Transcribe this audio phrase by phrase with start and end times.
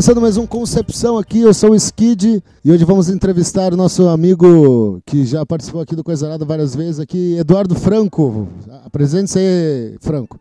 [0.00, 4.08] Começando mais um Concepção aqui, eu sou o Skid e hoje vamos entrevistar o nosso
[4.08, 8.48] amigo que já participou aqui do Coisa Arada várias vezes aqui, Eduardo Franco.
[8.82, 10.40] Apresente-se aí, Franco.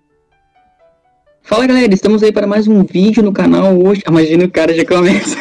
[1.41, 4.01] Fala galera, estamos aí para mais um vídeo no canal hoje.
[4.07, 5.35] Imagina o cara já começa.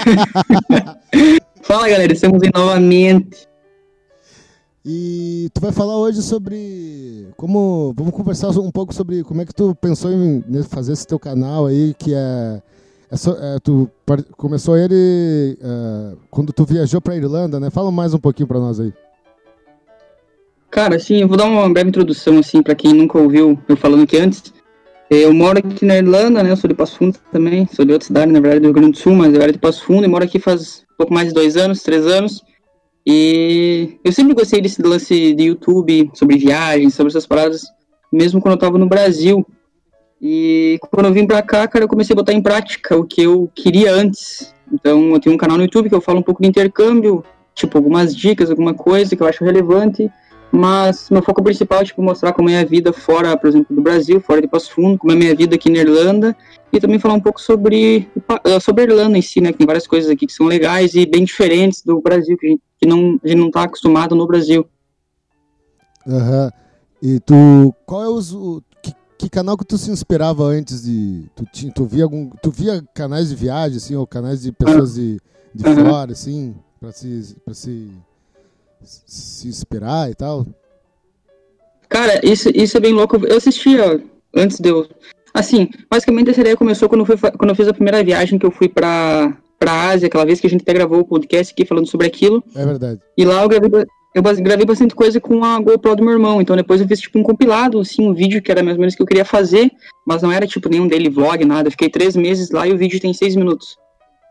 [1.62, 3.46] Fala galera, estamos aí novamente.
[4.84, 7.94] E tu vai falar hoje sobre como.
[7.96, 11.66] Vamos conversar um pouco sobre como é que tu pensou em fazer esse teu canal
[11.66, 12.60] aí, que é.
[13.10, 13.90] É, só, é tu
[14.36, 17.70] começou ele é, quando tu viajou para Irlanda, né?
[17.70, 18.92] Fala mais um pouquinho para nós aí.
[20.70, 24.02] Cara, assim, eu vou dar uma breve introdução, assim, para quem nunca ouviu eu falando
[24.02, 24.52] aqui antes.
[25.10, 26.50] Eu moro aqui na Irlanda, né?
[26.50, 27.66] Eu sou de Passo Fundo também.
[27.72, 29.58] Sou de outra cidade, na verdade, do Rio Grande do Sul, mas eu era de
[29.58, 32.42] Passo Fundo e moro aqui faz um pouco mais de dois anos, três anos.
[33.06, 37.62] E eu sempre gostei desse lance de YouTube, sobre viagens, sobre essas paradas,
[38.12, 39.46] mesmo quando eu tava no Brasil.
[40.20, 43.22] E quando eu vim pra cá, cara, eu comecei a botar em prática o que
[43.22, 44.52] eu queria antes.
[44.72, 47.24] Então, eu tenho um canal no YouTube que eu falo um pouco de intercâmbio,
[47.54, 50.10] tipo, algumas dicas, alguma coisa que eu acho relevante.
[50.50, 53.82] Mas meu foco principal é tipo, mostrar como é a vida fora, por exemplo, do
[53.82, 56.34] Brasil, fora de Passo Fundo, como é a minha vida aqui na Irlanda,
[56.72, 58.08] e também falar um pouco sobre,
[58.44, 59.52] eh, sobre a Irlanda em si, né?
[59.52, 62.50] Que tem várias coisas aqui que são legais e bem diferentes do Brasil, que a
[62.50, 64.66] gente, que não, a gente não tá acostumado no Brasil.
[66.06, 66.44] Aham.
[66.44, 66.50] Uhum.
[67.00, 68.62] E tu, qual é o,
[69.18, 73.28] que, canal que tu se inspirava antes de, tu, tu via algum, tu via canais
[73.28, 75.20] de viagem, assim, ou canais de pessoas de,
[75.54, 75.84] de uhum.
[75.84, 77.90] fora, assim, para se, pra se
[78.84, 80.46] se inspirar e tal?
[81.88, 83.16] Cara, isso, isso é bem louco.
[83.26, 84.02] Eu assistia
[84.34, 84.86] antes de eu.
[85.32, 88.46] Assim, basicamente essa ideia começou quando eu, fui, quando eu fiz a primeira viagem que
[88.46, 91.64] eu fui pra, pra Ásia, aquela vez que a gente até gravou o podcast aqui
[91.64, 92.42] falando sobre aquilo.
[92.54, 93.00] É verdade.
[93.16, 93.70] E lá eu gravei,
[94.14, 96.40] eu gravei bastante coisa com a GoPro do meu irmão.
[96.40, 98.94] Então depois eu fiz tipo um compilado, assim, um vídeo que era mais ou menos
[98.94, 99.70] que eu queria fazer,
[100.06, 101.68] mas não era tipo nenhum daily vlog, nada.
[101.68, 103.76] Eu fiquei três meses lá e o vídeo tem seis minutos.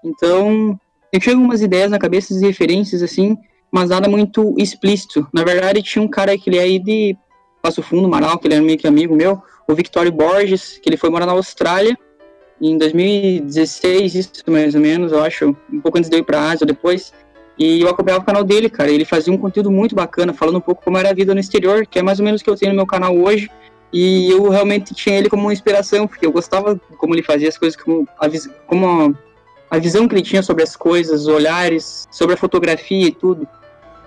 [0.03, 0.79] Então,
[1.11, 3.37] eu tinha algumas ideias na cabeça e referências, assim,
[3.71, 5.27] mas nada muito explícito.
[5.33, 7.15] Na verdade, tinha um cara que ele é aí de
[7.61, 10.97] Passo Fundo, Marau, que ele era meio que amigo meu, o Victório Borges, que ele
[10.97, 11.97] foi morar na Austrália
[12.61, 16.49] em 2016, isso mais ou menos, eu acho, um pouco antes de eu ir pra
[16.49, 17.13] Ásia, depois.
[17.57, 18.91] E eu acompanhava o canal dele, cara.
[18.91, 21.85] Ele fazia um conteúdo muito bacana, falando um pouco como era a vida no exterior,
[21.85, 23.49] que é mais ou menos o que eu tenho no meu canal hoje.
[23.91, 27.57] E eu realmente tinha ele como uma inspiração, porque eu gostava como ele fazia as
[27.57, 28.27] coisas, como a,
[28.67, 29.15] como
[29.71, 33.47] a visão que ele tinha sobre as coisas, os olhares, sobre a fotografia e tudo.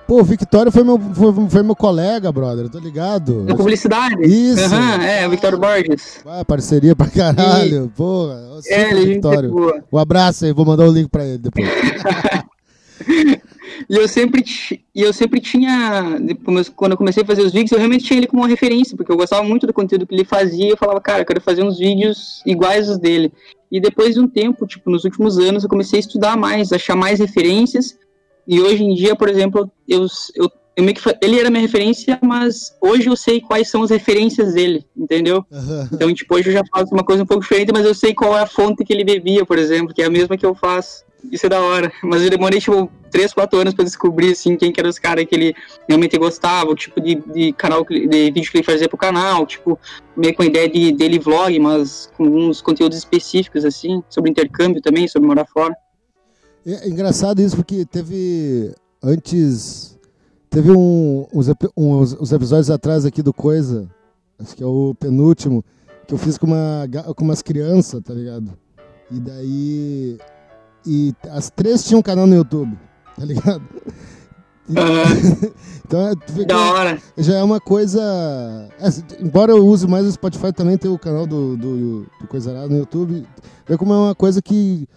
[0.07, 3.45] Pô, o Victório foi meu, foi, foi, meu colega, brother, tô ligado.
[3.45, 4.17] Na publicidade?
[4.23, 4.75] Isso.
[4.75, 6.21] Uhum, é, o Victório Borges.
[6.27, 7.89] Ah, parceria pra caralho, e...
[7.97, 8.41] porra.
[8.67, 9.85] É, ele é Victório.
[9.91, 11.69] Um abraço aí, vou mandar o link pra ele depois.
[13.89, 14.45] e eu sempre,
[14.95, 16.19] e eu sempre tinha,
[16.77, 19.11] quando eu comecei a fazer os vídeos, eu realmente tinha ele como uma referência, porque
[19.11, 21.79] eu gostava muito do conteúdo que ele fazia, eu falava, cara, eu quero fazer uns
[21.79, 23.33] vídeos iguais os dele.
[23.71, 26.97] E depois de um tempo, tipo, nos últimos anos, eu comecei a estudar mais, achar
[26.97, 27.97] mais referências.
[28.47, 32.19] E hoje em dia, por exemplo, eu, eu, eu meio que, ele era minha referência,
[32.21, 35.45] mas hoje eu sei quais são as referências dele, entendeu?
[35.51, 35.89] Uhum.
[35.93, 38.37] Então, tipo, hoje eu já faço uma coisa um pouco diferente, mas eu sei qual
[38.37, 41.05] é a fonte que ele bebia, por exemplo, que é a mesma que eu faço.
[41.31, 41.93] Isso é da hora.
[42.03, 45.25] Mas eu demorei, tipo, 3, 4 anos pra descobrir, assim, quem que eram os caras
[45.25, 45.55] que ele
[45.89, 49.79] realmente gostava, o tipo de, de canal, de vídeo que ele fazia pro canal, tipo,
[50.17, 54.81] meio com a ideia de dele vlog, mas com alguns conteúdos específicos, assim, sobre intercâmbio
[54.81, 55.75] também, sobre morar fora.
[56.65, 59.99] É engraçado isso, porque teve, antes,
[60.49, 63.89] teve um, uns, uns, uns episódios atrás aqui do Coisa,
[64.39, 65.65] acho que é o penúltimo,
[66.07, 68.53] que eu fiz com, uma, com umas crianças, tá ligado?
[69.11, 70.19] E daí
[70.87, 72.79] e as três tinham um canal no YouTube,
[73.17, 73.63] tá ligado?
[74.69, 75.51] Uhum.
[75.85, 77.03] então, é, da hora.
[77.19, 78.01] já é uma coisa.
[78.79, 82.51] É, embora eu use mais o Spotify, também tem o canal do, do, do Coisa
[82.51, 83.27] Arada no YouTube.
[83.67, 84.89] Vê como é uma coisa que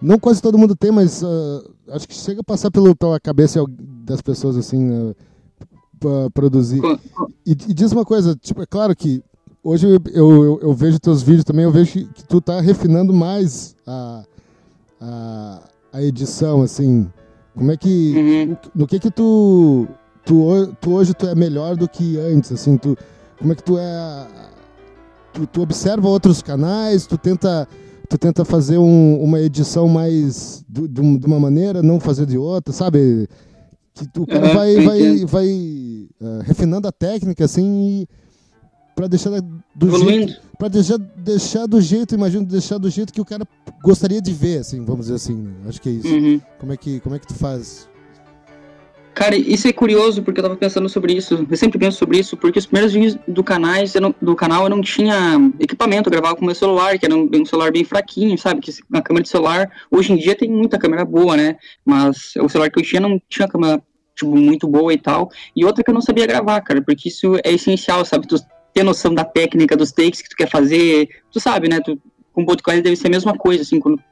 [0.00, 3.64] não quase todo mundo tem, mas uh, acho que chega a passar pelo, pela cabeça
[4.04, 5.14] das pessoas assim, né,
[6.00, 6.82] pra produzir.
[7.46, 9.22] E, e, diz uma coisa, tipo, é claro que
[9.62, 13.12] hoje eu, eu, eu vejo teus vídeos também, eu vejo que, que tu tá refinando
[13.12, 14.24] mais a
[15.02, 15.60] a,
[15.92, 17.10] a edição, assim?
[17.56, 18.14] Como é que.
[18.16, 18.56] Uhum.
[18.74, 19.88] No que que tu,
[20.24, 20.74] tu.
[20.80, 22.76] Tu hoje tu é melhor do que antes, assim?
[22.76, 22.96] Tu,
[23.38, 24.28] como é que tu é.
[25.32, 27.68] Tu, tu observa outros canais, tu tenta.
[28.08, 32.70] Tu tenta fazer um, uma edição mais de, de, uma maneira, não fazer de outra,
[32.70, 33.26] sabe?
[33.94, 35.48] Que tu, o cara uhum, vai, vai, vai
[36.20, 38.08] uh, refinando a técnica, assim, e
[39.02, 39.30] para deixar
[39.74, 40.28] do Evoluindo.
[40.28, 43.44] jeito para deixar, deixar do jeito imagino deixar do jeito que o cara
[43.82, 45.52] gostaria de ver assim vamos dizer assim né?
[45.66, 46.40] acho que é isso uhum.
[46.60, 47.90] como é que como é que tu faz
[49.14, 51.46] Cara, isso é curioso porque eu tava pensando sobre isso.
[51.48, 54.70] Eu sempre penso sobre isso, porque os primeiros vídeos do, canais, não, do canal eu
[54.70, 58.38] não tinha equipamento, eu gravava com meu celular, que era um, um, celular bem fraquinho,
[58.38, 58.62] sabe?
[58.62, 59.70] Que uma câmera de celular.
[59.90, 61.56] Hoje em dia tem muita câmera boa, né?
[61.84, 63.82] Mas o celular que eu tinha não tinha câmera
[64.14, 65.28] tipo, muito boa e tal.
[65.54, 68.26] E outra que eu não sabia gravar, cara, porque isso é essencial, sabe?
[68.26, 68.36] Tu
[68.72, 71.08] ter noção da técnica, dos takes que tu quer fazer.
[71.30, 71.80] Tu sabe, né?
[71.80, 71.98] Tu,
[72.32, 74.02] com podcast deve ser a mesma coisa, assim, quando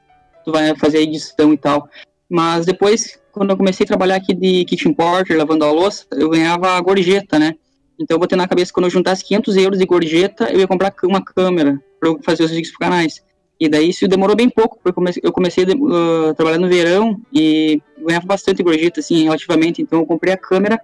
[0.43, 1.89] tu vai fazer a edição e tal.
[2.29, 6.29] Mas depois, quando eu comecei a trabalhar aqui de kitchen porter, lavando a louça, eu
[6.29, 7.55] ganhava gorjeta, né?
[7.99, 10.67] Então eu botei na cabeça que quando eu juntasse 500 euros de gorjeta, eu ia
[10.67, 13.21] comprar uma câmera para fazer os vídeos pro canais.
[13.59, 17.79] E daí isso demorou bem pouco, porque eu comecei a uh, trabalhar no verão e
[17.99, 19.81] ganhava bastante gorjeta, assim, relativamente.
[19.81, 20.81] Então eu comprei a câmera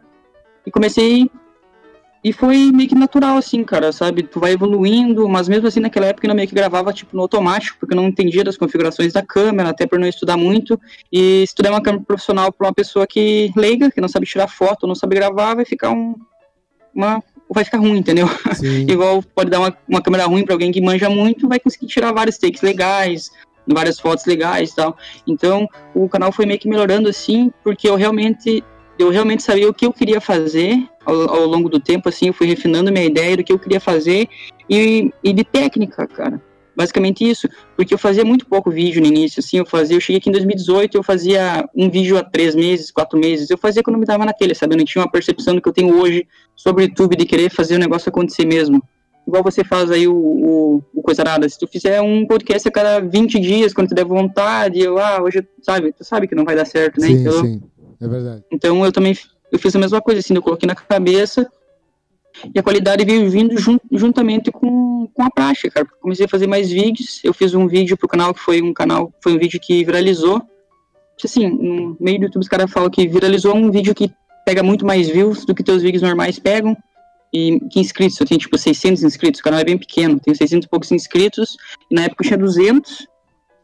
[0.64, 1.32] e comecei
[2.28, 4.22] e foi meio que natural, assim, cara, sabe?
[4.22, 7.78] Tu vai evoluindo, mas mesmo assim naquela época eu meio que gravava, tipo, no automático,
[7.80, 10.78] porque eu não entendia das configurações da câmera, até por não estudar muito.
[11.10, 14.26] E se tu der uma câmera profissional pra uma pessoa que leiga, que não sabe
[14.26, 16.16] tirar foto, não sabe gravar, vai ficar um.
[16.94, 18.28] Uma, vai ficar ruim, entendeu?
[18.90, 22.12] Igual pode dar uma, uma câmera ruim para alguém que manja muito, vai conseguir tirar
[22.12, 23.32] vários takes legais,
[23.66, 24.98] várias fotos legais e tal.
[25.26, 25.66] Então,
[25.96, 28.66] o canal foi meio que melhorando assim, porque eu realmente
[28.98, 32.34] eu realmente sabia o que eu queria fazer ao, ao, longo do tempo, assim, eu
[32.34, 34.28] fui refinando minha ideia do que eu queria fazer
[34.70, 36.42] e, e de técnica, cara.
[36.76, 40.20] Basicamente isso, porque eu fazia muito pouco vídeo no início, assim, eu fazia, eu cheguei
[40.20, 43.98] aqui em 2018, eu fazia um vídeo a três meses, quatro meses, eu fazia quando
[43.98, 46.28] me dava na telha, sabe, eu não tinha uma percepção do que eu tenho hoje
[46.56, 48.84] sobre o YouTube, de querer fazer o negócio acontecer mesmo.
[49.28, 52.72] Igual você faz aí o, o, o Coisa Nada, se tu fizer um podcast a
[52.72, 56.46] cada 20 dias, quando tu der vontade, eu, ah, hoje, sabe, tu sabe que não
[56.46, 57.08] vai dar certo, né?
[57.08, 57.62] Sim, então, sim.
[58.00, 58.44] É verdade.
[58.52, 59.16] Então eu também
[59.52, 61.50] eu fiz a mesma coisa, assim, eu coloquei na cabeça
[62.54, 65.88] e a qualidade veio vindo jun, juntamente com, com a prática, cara.
[66.02, 69.12] Comecei a fazer mais vídeos, eu fiz um vídeo pro canal que foi um canal,
[69.22, 70.42] foi um vídeo que viralizou.
[71.24, 74.12] Assim, no meio do YouTube os caras falam que viralizou um vídeo que
[74.46, 76.78] pega muito mais views do que teus vídeos normais pegam.
[77.34, 80.66] E que inscritos, eu tenho tipo 600 inscritos, o canal é bem pequeno, tenho 600
[80.66, 81.58] e poucos inscritos,
[81.92, 83.06] e na época eu tinha 200,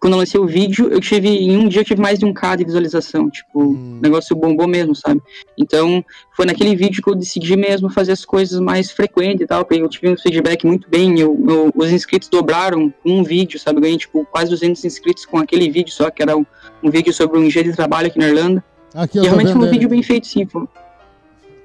[0.04, 2.34] quando eu lancei o vídeo, eu tive, em um dia eu tive mais de um
[2.34, 4.00] K de visualização, tipo, hum.
[4.00, 5.22] o negócio bombou mesmo, sabe?
[5.58, 6.04] Então,
[6.36, 9.88] foi naquele vídeo que eu decidi mesmo fazer as coisas mais frequentes e tal, eu
[9.88, 13.78] tive um feedback muito bem, eu, eu, os inscritos dobraram com um vídeo, sabe?
[13.78, 16.46] Eu ganhei, tipo, quase 200 inscritos com aquele vídeo só, que era um,
[16.84, 18.62] um vídeo sobre um engenho de trabalho aqui na Irlanda.
[18.94, 20.46] Aqui, e realmente foi um vídeo bem feito, sim.
[20.46, 20.68] Pô.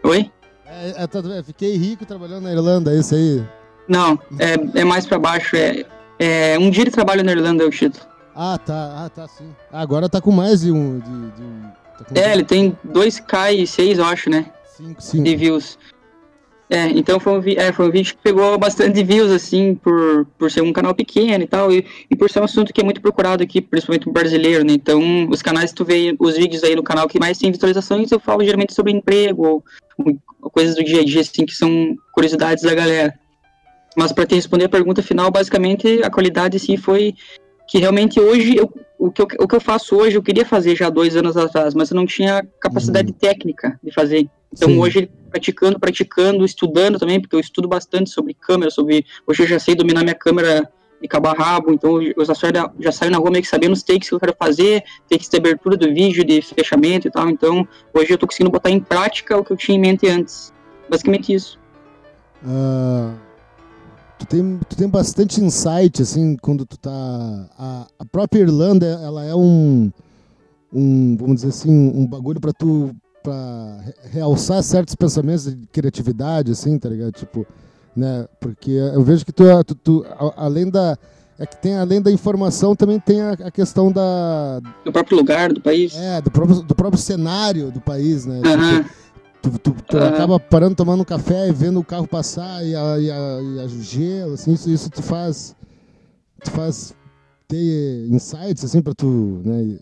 [0.05, 0.31] Oi?
[0.64, 3.43] É, é, fiquei rico trabalhando na Irlanda, é isso aí?
[3.88, 5.84] Não, é, é mais pra baixo, é,
[6.20, 8.06] é um dia de trabalho na Irlanda é o título.
[8.40, 9.05] Ah, tá.
[9.05, 9.52] Ah, tá, sim.
[9.73, 11.00] Agora tá com mais de um.
[11.00, 14.46] De, de, tá é, ele tem 2K e 6, eu acho, né?
[14.76, 15.25] 5, 5.
[15.25, 15.76] De views.
[16.70, 20.52] É, então foi um, é, foi um vídeo que pegou bastante views, assim, por, por
[20.52, 23.00] ser um canal pequeno e tal, e, e por ser um assunto que é muito
[23.00, 24.75] procurado aqui, principalmente no brasileiro, né?
[24.75, 28.20] Então, os canais, tu vê os vídeos aí no canal que mais tem visualizações, eu
[28.20, 29.64] falo geralmente sobre emprego, ou,
[30.41, 33.19] ou coisas do dia a dia, assim, que são curiosidades da galera.
[33.96, 37.17] Mas para te responder a pergunta final, basicamente, a qualidade, assim, foi
[37.69, 40.75] que realmente hoje, eu, o, que eu, o que eu faço hoje, eu queria fazer
[40.75, 43.19] já dois anos atrás, mas eu não tinha capacidade uhum.
[43.19, 44.27] técnica de fazer.
[44.51, 44.79] Então Sim.
[44.79, 49.05] hoje, praticando, praticando, estudando também, porque eu estudo bastante sobre câmera, sobre.
[49.27, 50.67] Hoje eu já sei dominar minha câmera
[51.01, 53.75] de cabo a rabo, então eu já saio, já saio na rua meio que sabendo
[53.75, 57.29] os takes que eu quero fazer, takes de abertura do vídeo, de fechamento e tal.
[57.29, 60.55] Então hoje eu tô conseguindo botar em prática o que eu tinha em mente antes.
[60.89, 61.60] Basicamente isso.
[62.43, 63.28] Uh
[64.19, 66.91] tu tem, tu tem bastante insight, assim, quando tu tá...
[67.58, 69.91] A, a própria Irlanda, ela é um,
[70.72, 76.79] um, vamos dizer assim, um bagulho para tu para realçar certos pensamentos de criatividade, assim,
[76.79, 77.13] tá ligado?
[77.13, 77.46] Tipo,
[77.94, 78.27] né?
[78.41, 80.06] Porque eu vejo que tu, tu, tu
[80.37, 80.96] além da
[81.39, 85.53] é que tem além da informação também tem a, a, questão da do próprio lugar
[85.53, 85.94] do país.
[85.96, 88.37] É, do próprio, do próprio cenário do país, né?
[88.44, 88.82] Uhum.
[88.82, 88.91] Tipo,
[89.41, 90.09] Tu, tu, tu uhum.
[90.09, 93.61] acaba parando, tomando um café e vendo o carro passar e a, e a, e
[93.61, 95.55] a gelo, assim, isso, isso te faz,
[96.43, 96.95] te faz
[97.47, 99.79] ter insights, assim, pra tu, né?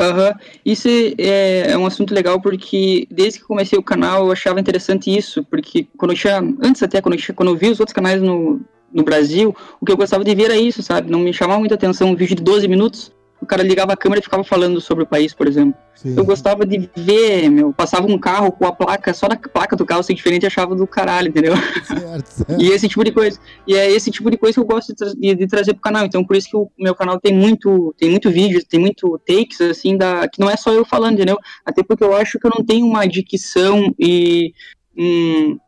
[0.00, 0.32] Uhum.
[0.64, 5.14] isso é, é, um assunto legal porque desde que comecei o canal eu achava interessante
[5.14, 7.92] isso, porque quando eu tinha, antes até, quando eu, tinha, quando eu vi os outros
[7.92, 8.60] canais no,
[8.92, 11.10] no Brasil, o que eu gostava de ver era isso, sabe?
[11.10, 14.20] Não me chamava muita atenção um vídeo de 12 minutos, o cara ligava a câmera
[14.20, 15.78] e ficava falando sobre o país, por exemplo.
[15.94, 16.14] Sim.
[16.16, 19.84] Eu gostava de ver, meu, passava um carro com a placa, só da placa do
[19.84, 21.54] carro ser diferente, achava do caralho, entendeu?
[21.84, 22.56] Certo, certo.
[22.60, 23.38] e esse tipo de coisa.
[23.66, 25.82] E é esse tipo de coisa que eu gosto de, tra de, de, trazer pro
[25.82, 26.04] canal.
[26.04, 29.60] Então, por isso que o meu canal tem muito, tem muito vídeo, tem muito takes,
[29.60, 31.38] assim, da, que não é só eu falando, entendeu?
[31.64, 34.52] Até porque eu acho que eu não tenho uma dicção e
[34.96, 35.58] um,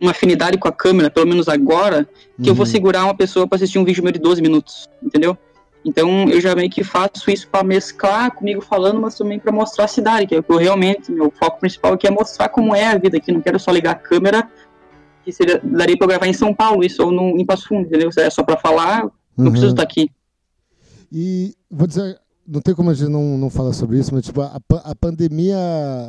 [0.00, 2.04] uma afinidade com a câmera, pelo menos agora,
[2.36, 2.48] que uhum.
[2.48, 2.72] eu vou uhum.
[2.72, 5.38] segurar uma pessoa para assistir um vídeo meu de 12 minutos, entendeu?
[5.84, 9.86] Então eu já meio que faço isso para mesclar comigo falando, mas também para mostrar
[9.86, 12.74] a cidade, que é o que eu realmente, meu foco principal aqui é mostrar como
[12.74, 13.32] é a vida aqui.
[13.32, 14.48] Não quero só ligar a câmera,
[15.24, 18.10] que seria, daria para gravar em São Paulo, isso ou no, em Passo Fundo, entendeu?
[18.16, 19.50] É só para falar, não uhum.
[19.50, 20.10] preciso estar aqui.
[21.10, 24.40] E vou dizer, não tem como a gente não, não falar sobre isso, mas tipo,
[24.40, 25.58] a, a pandemia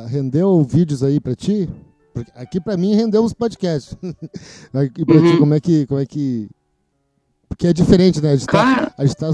[0.08, 1.68] rendeu vídeos aí para ti?
[2.12, 3.96] Porque aqui para mim rendeu os podcasts.
[4.72, 5.32] aqui para uhum.
[5.32, 6.48] ti, como é que como é que
[7.54, 8.32] porque é diferente, né?
[8.32, 9.28] A gente tá, a gente tá,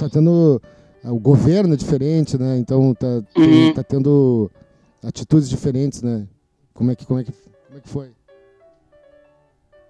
[0.00, 0.60] tá tendo.
[1.04, 2.58] O governo é diferente, né?
[2.58, 3.72] Então tá, uhum.
[3.72, 4.50] tá tendo
[5.02, 6.26] atitudes diferentes, né?
[6.72, 8.08] Como é que, como é que, como é que foi?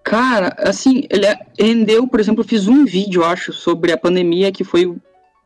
[0.02, 4.52] Cara, assim, ele é, rendeu, por exemplo, eu fiz um vídeo, acho, sobre a pandemia,
[4.52, 4.94] que foi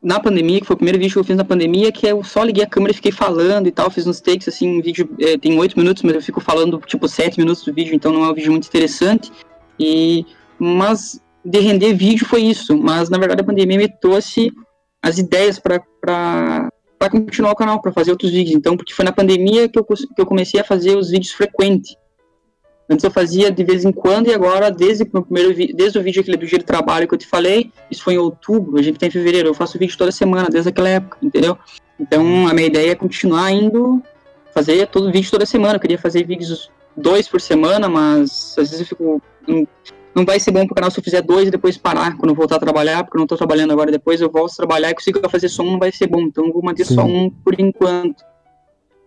[0.03, 2.43] na pandemia, que foi o primeiro vídeo que eu fiz na pandemia, que eu só
[2.43, 5.39] liguei a câmera e fiquei falando e tal, fiz uns takes, assim, um vídeo é,
[5.39, 8.31] tem oito minutos, mas eu fico falando, tipo, sete minutos do vídeo, então não é
[8.31, 9.31] um vídeo muito interessante,
[9.79, 10.27] e,
[10.59, 14.53] mas de render vídeo foi isso, mas na verdade a pandemia me trouxe
[15.03, 15.81] as ideias para
[17.11, 18.57] continuar o canal, para fazer outros vídeos.
[18.57, 21.97] Então, porque foi na pandemia que eu, que eu comecei a fazer os vídeos frequentes.
[22.91, 26.23] Antes eu fazia de vez em quando e agora, desde o primeiro desde o vídeo
[26.23, 28.95] aquele do dia de trabalho que eu te falei, isso foi em outubro, a gente
[28.95, 31.59] está em fevereiro, eu faço vídeo toda semana, desde aquela época, entendeu?
[32.01, 34.03] Então, a minha ideia é continuar indo,
[34.55, 35.77] fazer todo vídeo toda semana.
[35.77, 39.23] Eu queria fazer vídeos dois por semana, mas às vezes eu fico
[40.19, 42.35] não vai ser bom pro canal se eu fizer dois e depois parar quando eu
[42.35, 44.95] voltar a trabalhar, porque eu não tô trabalhando agora, depois eu volto a trabalhar e
[44.95, 46.97] consigo fazer só um, não vai ser bom, então eu vou manter Sim.
[46.97, 48.25] só um por enquanto.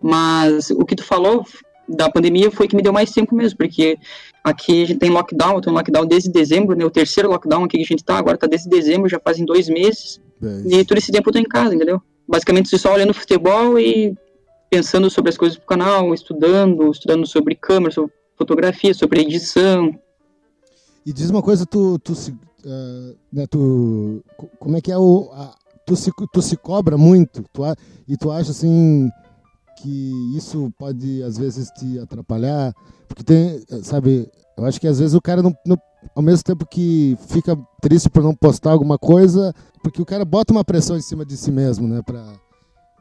[0.02, 1.46] Mas o que tu falou
[1.88, 3.98] da pandemia foi que me deu mais tempo mesmo, porque
[4.44, 7.66] aqui a gente tem lockdown, eu tô em lockdown desde dezembro, né, o terceiro lockdown
[7.66, 10.22] aqui que a gente tá, agora tá desde dezembro, já fazem dois meses,
[10.66, 12.02] e todo esse tempo eu tô em casa, entendeu?
[12.28, 14.16] Basicamente só olhando futebol e
[14.70, 19.94] pensando sobre as coisas pro canal, estudando, estudando sobre câmera, sobre fotografia, sobre edição,
[21.06, 24.24] e diz uma coisa, tu, tu, uh, né, tu
[24.60, 25.56] como é que é o, a,
[25.86, 27.64] tu, se, tu se cobra muito tu,
[28.08, 29.10] e tu acha assim
[29.82, 32.74] que isso pode às vezes te atrapalhar,
[33.08, 35.78] porque tem, sabe, eu acho que às vezes o cara não, não
[36.16, 40.54] ao mesmo tempo que fica triste por não postar alguma coisa, porque o cara bota
[40.54, 42.24] uma pressão em cima de si mesmo, né, para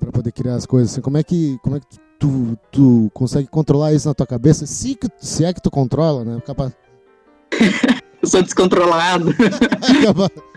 [0.01, 0.93] para poder criar as coisas.
[0.93, 1.87] Assim, como é que como é que
[2.19, 4.67] tu, tu consegue controlar isso na tua cabeça?
[4.67, 6.41] Se, se é que tu controla, né?
[6.41, 6.73] Capaz
[8.23, 9.35] eu sou descontrolado.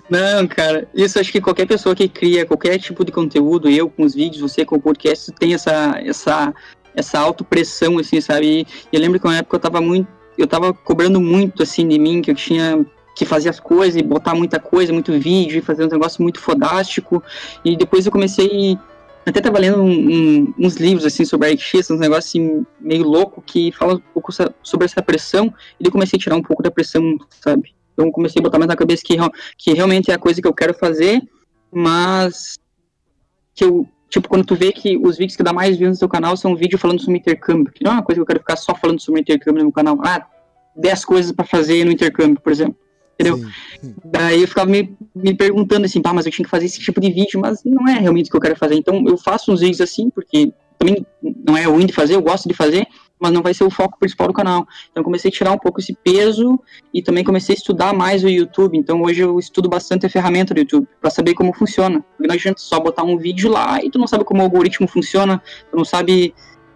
[0.09, 4.03] Não, cara, isso acho que qualquer pessoa que cria qualquer tipo de conteúdo, eu com
[4.03, 6.53] os vídeos, você com o podcast, tem essa, essa,
[6.93, 8.67] essa autopressão, assim, sabe?
[8.91, 10.07] E eu lembro que uma época eu tava muito,
[10.37, 14.03] eu tava cobrando muito, assim, de mim, que eu tinha que fazer as coisas e
[14.03, 17.23] botar muita coisa, muito vídeo, e fazer um negócio muito fodástico.
[17.63, 18.77] E depois eu comecei
[19.25, 23.41] até tava lendo um, um, uns livros, assim, sobre RX, uns negócios, assim, meio louco,
[23.41, 26.69] que falam um pouco sobre essa pressão, e eu comecei a tirar um pouco da
[26.69, 27.73] pressão, sabe?
[27.93, 29.15] Então comecei a botar mais na cabeça que,
[29.57, 31.21] que realmente é a coisa que eu quero fazer,
[31.71, 32.57] mas
[33.55, 36.09] que eu, tipo, quando tu vê que os vídeos que dá mais views no seu
[36.09, 38.55] canal são vídeos falando sobre intercâmbio, que não é uma coisa que eu quero ficar
[38.55, 39.97] só falando sobre intercâmbio no meu canal.
[40.03, 40.25] Ah,
[40.75, 42.82] 10 coisas para fazer no intercâmbio, por exemplo
[43.13, 43.37] entendeu?
[43.37, 43.95] Sim.
[44.05, 46.99] Daí eu ficava me, me perguntando assim, pá, mas eu tinha que fazer esse tipo
[46.99, 48.75] de vídeo, mas não é realmente o que eu quero fazer.
[48.75, 51.05] Então eu faço uns vídeos assim, porque também
[51.45, 52.85] não é ruim de fazer, eu gosto de fazer,
[53.19, 54.67] mas não vai ser o foco principal do canal.
[54.91, 56.59] Então comecei a tirar um pouco esse peso
[56.93, 58.77] e também comecei a estudar mais o YouTube.
[58.77, 62.01] Então hoje eu estudo bastante a ferramenta do YouTube para saber como funciona.
[62.01, 64.87] Porque não adianta só botar um vídeo lá e tu não sabe como o algoritmo
[64.87, 65.41] funciona,
[65.71, 66.33] tu não sabe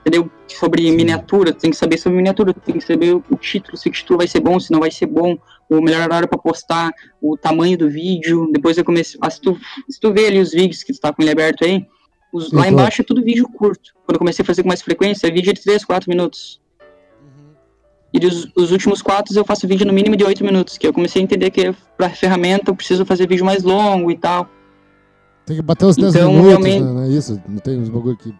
[0.08, 0.32] entendeu?
[0.48, 4.18] Sobre miniatura, tem que saber sobre miniatura, tem que saber o título, se o título
[4.18, 5.38] vai ser bom, se não vai ser bom,
[5.70, 8.50] o melhor horário para postar, o tamanho do vídeo.
[8.52, 9.20] Depois eu comecei.
[9.22, 9.60] Ah, se, tu,
[9.90, 11.86] se tu vê ali os vídeos que tu tá com ele aberto aí,
[12.32, 13.94] os, lá embaixo é tudo vídeo curto.
[14.06, 16.62] Quando eu comecei a fazer com mais frequência, é vídeo de 3, 4 minutos.
[17.22, 17.54] Uhum.
[18.14, 20.94] E os, os, últimos quatro eu faço vídeo no mínimo de 8 minutos, que eu
[20.94, 24.50] comecei a entender que para ferramenta eu preciso fazer vídeo mais longo e tal.
[25.46, 26.80] Tem que bater os 10 então, minutos, realmente...
[26.80, 26.94] né?
[26.94, 27.42] Não é isso?
[27.48, 28.34] Não tem uns bagulho aqui.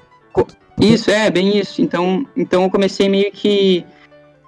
[0.79, 1.82] Isso, é, bem isso.
[1.82, 3.84] Então, então eu comecei meio que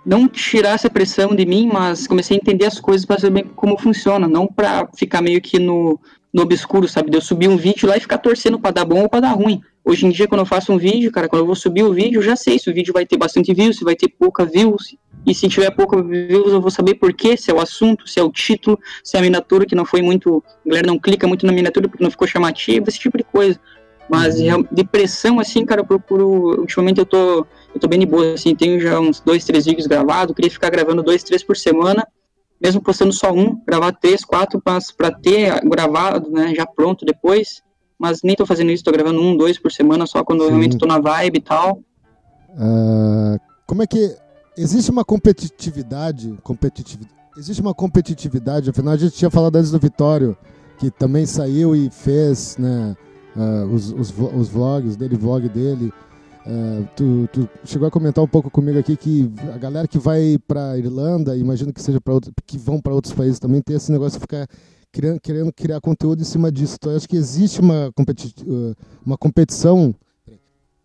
[0.05, 3.77] não tirar essa pressão de mim, mas comecei a entender as coisas para saber como
[3.77, 5.99] funciona, não para ficar meio que no,
[6.33, 7.09] no obscuro, sabe?
[7.09, 9.33] De eu subir um vídeo lá e ficar torcendo para dar bom ou para dar
[9.33, 9.61] ruim.
[9.83, 12.19] Hoje em dia, quando eu faço um vídeo, cara, quando eu vou subir o vídeo,
[12.19, 14.95] eu já sei se o vídeo vai ter bastante views, se vai ter pouca views.
[15.25, 18.19] E se tiver pouca views, eu vou saber por quê, se é o assunto, se
[18.19, 20.43] é o título, se é a miniatura que não foi muito.
[20.65, 23.59] A galera não clica muito na miniatura porque não ficou chamativa, esse tipo de coisa.
[24.09, 24.65] Mas uhum.
[24.71, 26.61] depressão, assim, cara, eu procuro.
[26.61, 29.85] Ultimamente eu tô, eu tô bem de boa, assim, tenho já uns dois, três vídeos
[29.85, 32.07] gravados, queria ficar gravando dois, três por semana,
[32.59, 37.61] mesmo postando só um, gravar três, quatro, para ter gravado, né, já pronto depois.
[37.99, 40.45] Mas nem tô fazendo isso, tô gravando um, dois por semana, só quando Sim.
[40.45, 41.83] eu realmente tô na vibe e tal.
[42.51, 44.15] Uh, como é que.
[44.57, 47.15] Existe uma competitividade, competitividade.
[47.37, 50.35] Existe uma competitividade, afinal a gente tinha falado antes do Vitório
[50.79, 52.95] que também saiu e fez né,
[53.39, 55.93] uh, os, os, os, vlogs dele, vlog dele.
[56.45, 60.37] Uh, tu, tu, chegou a comentar um pouco comigo aqui que a galera que vai
[60.47, 62.13] para Irlanda, imagino que seja para
[62.45, 64.47] que vão para outros países também, tem esse negócio de ficar
[64.91, 66.75] querendo, querendo criar conteúdo em cima disso.
[66.79, 68.33] Então, eu acho que existe uma, competi
[69.05, 69.93] uma competição.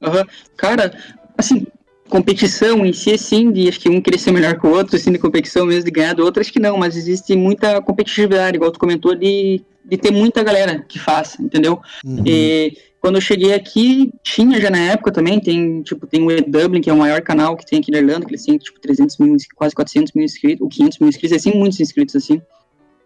[0.03, 0.25] Uhum.
[0.57, 0.93] Cara,
[1.39, 1.67] assim,
[2.09, 5.13] competição em si, assim, de acho que um querer ser melhor que o outro, assim,
[5.13, 8.71] de competição mesmo, de ganhar do outro, acho que não, mas existe muita competitividade, igual
[8.71, 11.81] tu comentou, de, de ter muita galera que faça, entendeu?
[12.05, 12.23] Uhum.
[12.27, 16.81] E quando eu cheguei aqui, tinha já na época também, tem, tipo, tem o E-Dublin,
[16.81, 19.19] que é o maior canal que tem aqui na Irlanda, que eles têm, tipo, 300
[19.19, 22.41] mil, quase 400 mil inscritos, ou 500 mil inscritos, assim, muitos inscritos, assim.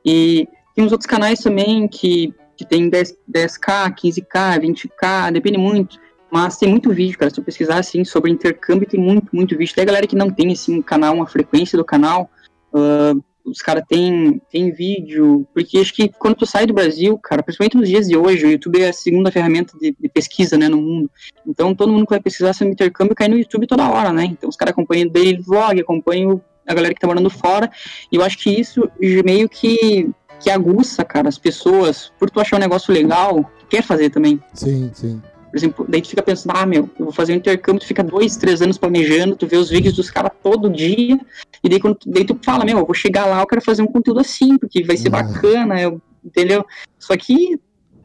[0.05, 5.99] E tem uns outros canais também que, que tem 10, 10k, 15k, 20k, depende muito.
[6.31, 7.31] Mas tem muito vídeo, cara.
[7.31, 9.75] Se tu pesquisar assim sobre intercâmbio, tem muito, muito vídeo.
[9.75, 12.31] Tem a galera que não tem assim um canal, uma frequência do canal.
[12.73, 15.47] Uh, os caras têm tem vídeo.
[15.55, 18.51] Porque acho que quando tu sai do Brasil, cara, principalmente nos dias de hoje, o
[18.51, 21.11] YouTube é a segunda ferramenta de, de pesquisa, né, no mundo.
[21.47, 24.25] Então todo mundo que vai pesquisar sobre intercâmbio cai no YouTube toda hora, né?
[24.25, 27.71] Então os caras acompanham daily vlog, acompanham a galera que tá morando fora.
[28.13, 28.89] E eu acho que isso
[29.25, 34.11] meio que, que aguça, cara, as pessoas, por tu achar um negócio legal, quer fazer
[34.11, 34.41] também.
[34.53, 35.23] Sim, sim.
[35.51, 38.03] Por exemplo, daí tu fica pensando, ah, meu, eu vou fazer um intercâmbio, tu fica
[38.03, 41.19] dois, três anos planejando, tu vê os vídeos dos caras todo dia,
[41.65, 43.87] e daí, quando, daí tu fala, meu, eu vou chegar lá, eu quero fazer um
[43.87, 45.13] conteúdo assim, porque vai ser uhum.
[45.13, 46.65] bacana, eu, entendeu?
[46.99, 47.59] Só que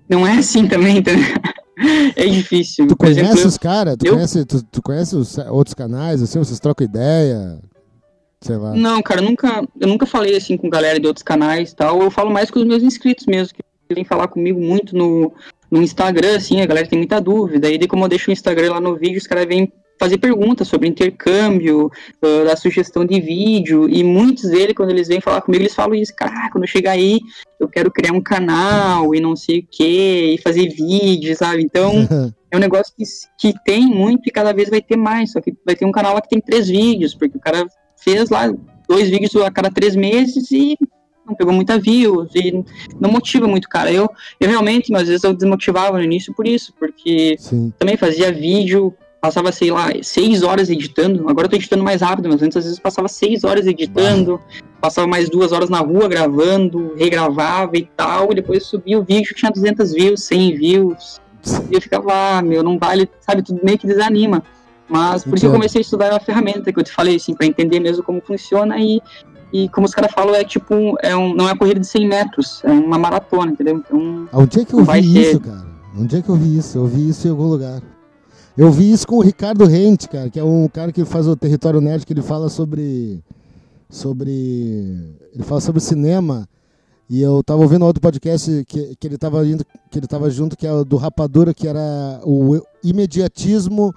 [0.07, 1.25] não é assim também, entendeu?
[2.15, 2.88] é difícil.
[2.88, 3.97] Tu conhece exemplo, os caras?
[3.97, 4.13] Tu, eu...
[4.13, 7.59] conhece, tu, tu conhece os outros canais, assim, vocês trocam ideia?
[8.41, 8.73] Sei lá.
[8.73, 12.01] Não, cara, eu nunca, eu nunca falei assim com galera de outros canais e tal.
[12.01, 13.63] Eu falo mais com os meus inscritos mesmo, que
[13.95, 15.33] vêm falar comigo muito no,
[15.74, 17.68] no Instagram, assim, a galera tem muita dúvida.
[17.68, 20.68] E daí, como eu deixo o Instagram lá no vídeo, os caras vêm fazer perguntas
[20.68, 21.88] sobre intercâmbio,
[22.24, 25.96] uh, da sugestão de vídeo, e muitos deles, quando eles vêm falar comigo, eles falam
[25.96, 27.20] isso, cara, quando eu chegar aí,
[27.59, 31.64] eu quero criar um canal e não sei o que, e fazer vídeos, sabe?
[31.64, 31.92] Então,
[32.51, 33.03] é um negócio que,
[33.40, 36.14] que tem muito e cada vez vai ter mais, só que vai ter um canal
[36.14, 37.66] lá que tem três vídeos, porque o cara
[37.98, 38.53] fez lá
[38.88, 40.77] dois vídeos a cada três meses e
[41.25, 42.64] não pegou muita views e
[43.00, 43.92] não motiva muito, cara.
[43.92, 44.09] Eu,
[44.40, 47.74] eu realmente, às vezes eu desmotivava no início por isso, porque Sim.
[47.79, 51.29] também fazia vídeo, passava, sei lá, seis horas editando.
[51.29, 54.40] Agora eu tô editando mais rápido, mas antes às vezes passava seis horas editando,
[54.81, 59.33] passava mais duas horas na rua gravando, regravava e tal, e depois subia o vídeo,
[59.33, 61.22] tinha 200 views, 100 views.
[61.72, 64.44] E eu ficava, ah, meu, não vale, sabe, tudo meio que desanima.
[64.90, 67.48] Mas por isso eu comecei a estudar a ferramenta que eu te falei, assim, para
[67.48, 69.01] entender mesmo como funciona e
[69.53, 72.07] e como os caras falam, é tipo, é um, não é uma corrida de 100
[72.07, 73.77] metros, é uma maratona, entendeu?
[73.77, 75.66] Então, Onde é que eu vi isso, cara?
[75.96, 76.77] Onde é que eu vi isso?
[76.79, 77.79] Eu vi isso em algum lugar.
[78.57, 81.35] Eu vi isso com o Ricardo Rente, cara, que é um cara que faz o
[81.35, 83.24] Território Nerd, que ele fala sobre.
[83.87, 84.31] sobre.
[85.31, 86.50] Ele fala sobre cinema.
[87.07, 90.57] E eu tava ouvindo outro podcast que, que ele tava indo, que ele tava junto,
[90.57, 93.94] que é do Rapadura, que era o imediatismo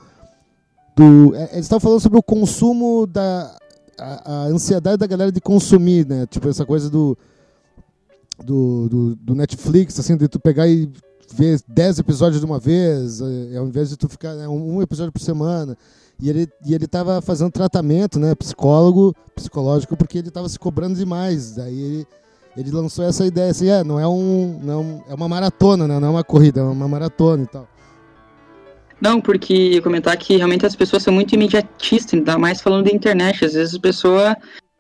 [0.94, 1.34] do.
[1.34, 3.56] É, eles estavam falando sobre o consumo da
[3.98, 6.26] a, a, ansiedade da galera de consumir, né?
[6.26, 7.16] Tipo, essa coisa do,
[8.42, 10.90] do, do, do, Netflix, assim, de tu pegar e
[11.32, 15.12] ver 10 episódios de uma vez, é, ao invés de tu ficar né, um, episódio
[15.12, 15.76] por semana.
[16.20, 18.34] E ele, e ele tava fazendo tratamento, né?
[18.34, 21.52] Psicólogo, psicológico, porque ele tava se cobrando demais.
[21.56, 22.06] Daí ele,
[22.56, 24.58] ele lançou essa ideia assim, é, não é um.
[24.62, 26.00] Não, é uma maratona, né?
[26.00, 27.68] Não é uma corrida, é uma maratona e tal.
[29.00, 33.44] Não, porque comentar que realmente as pessoas são muito imediatistas, ainda mais falando da internet.
[33.44, 34.36] Às vezes a pessoa.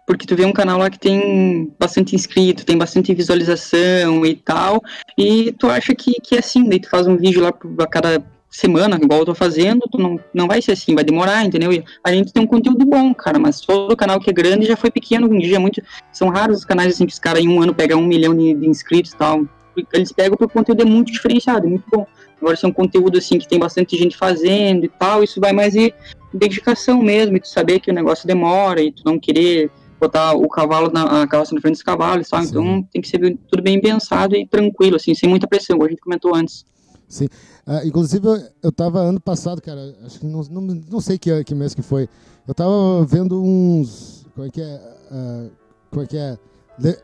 [0.06, 4.80] Porque tu vê um canal lá que tem bastante inscrito, tem bastante visualização e tal,
[5.18, 8.24] e tu acha que, que é assim, daí tu faz um vídeo lá a cada
[8.48, 11.70] semana, igual eu tô fazendo, tu não, não vai ser assim, vai demorar, entendeu?
[12.04, 14.92] A gente tem um conteúdo bom, cara, mas todo canal que é grande já foi
[14.92, 17.74] pequeno um dia, muito, são raros os canais assim que os caras em um ano
[17.74, 19.44] pegam um milhão de, de inscritos e tal,
[19.92, 22.06] eles pegam porque o conteúdo é muito diferenciado, é muito bom.
[22.40, 25.52] Agora, se é um conteúdo assim que tem bastante gente fazendo e tal, isso vai
[25.52, 25.92] mais de
[26.32, 30.46] dedicação mesmo, e tu saber que o negócio demora e tu não querer botar o
[30.48, 32.46] cavalo na a carroça na frente dos cavalos, sabe?
[32.46, 35.90] Então tem que ser tudo bem pensado e tranquilo, assim, sem muita pressão, como a
[35.90, 36.64] gente comentou antes.
[37.08, 37.26] Sim.
[37.66, 41.42] Uh, inclusive, eu, eu tava ano passado, cara, acho que não, não, não sei que,
[41.44, 42.08] que mês que foi.
[42.46, 44.26] Eu tava vendo uns.
[44.34, 44.80] Como é que é?
[45.10, 45.50] Uh,
[45.90, 46.38] como é que é?
[46.78, 46.96] Le,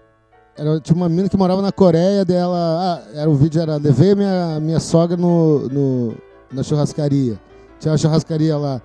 [0.57, 2.57] era, tinha uma menina que morava na Coreia dela.
[2.57, 6.15] Ah, era o vídeo era levei minha, minha sogra no, no,
[6.53, 7.41] na churrascaria.
[7.81, 8.81] Tinha uma churrascaria lá,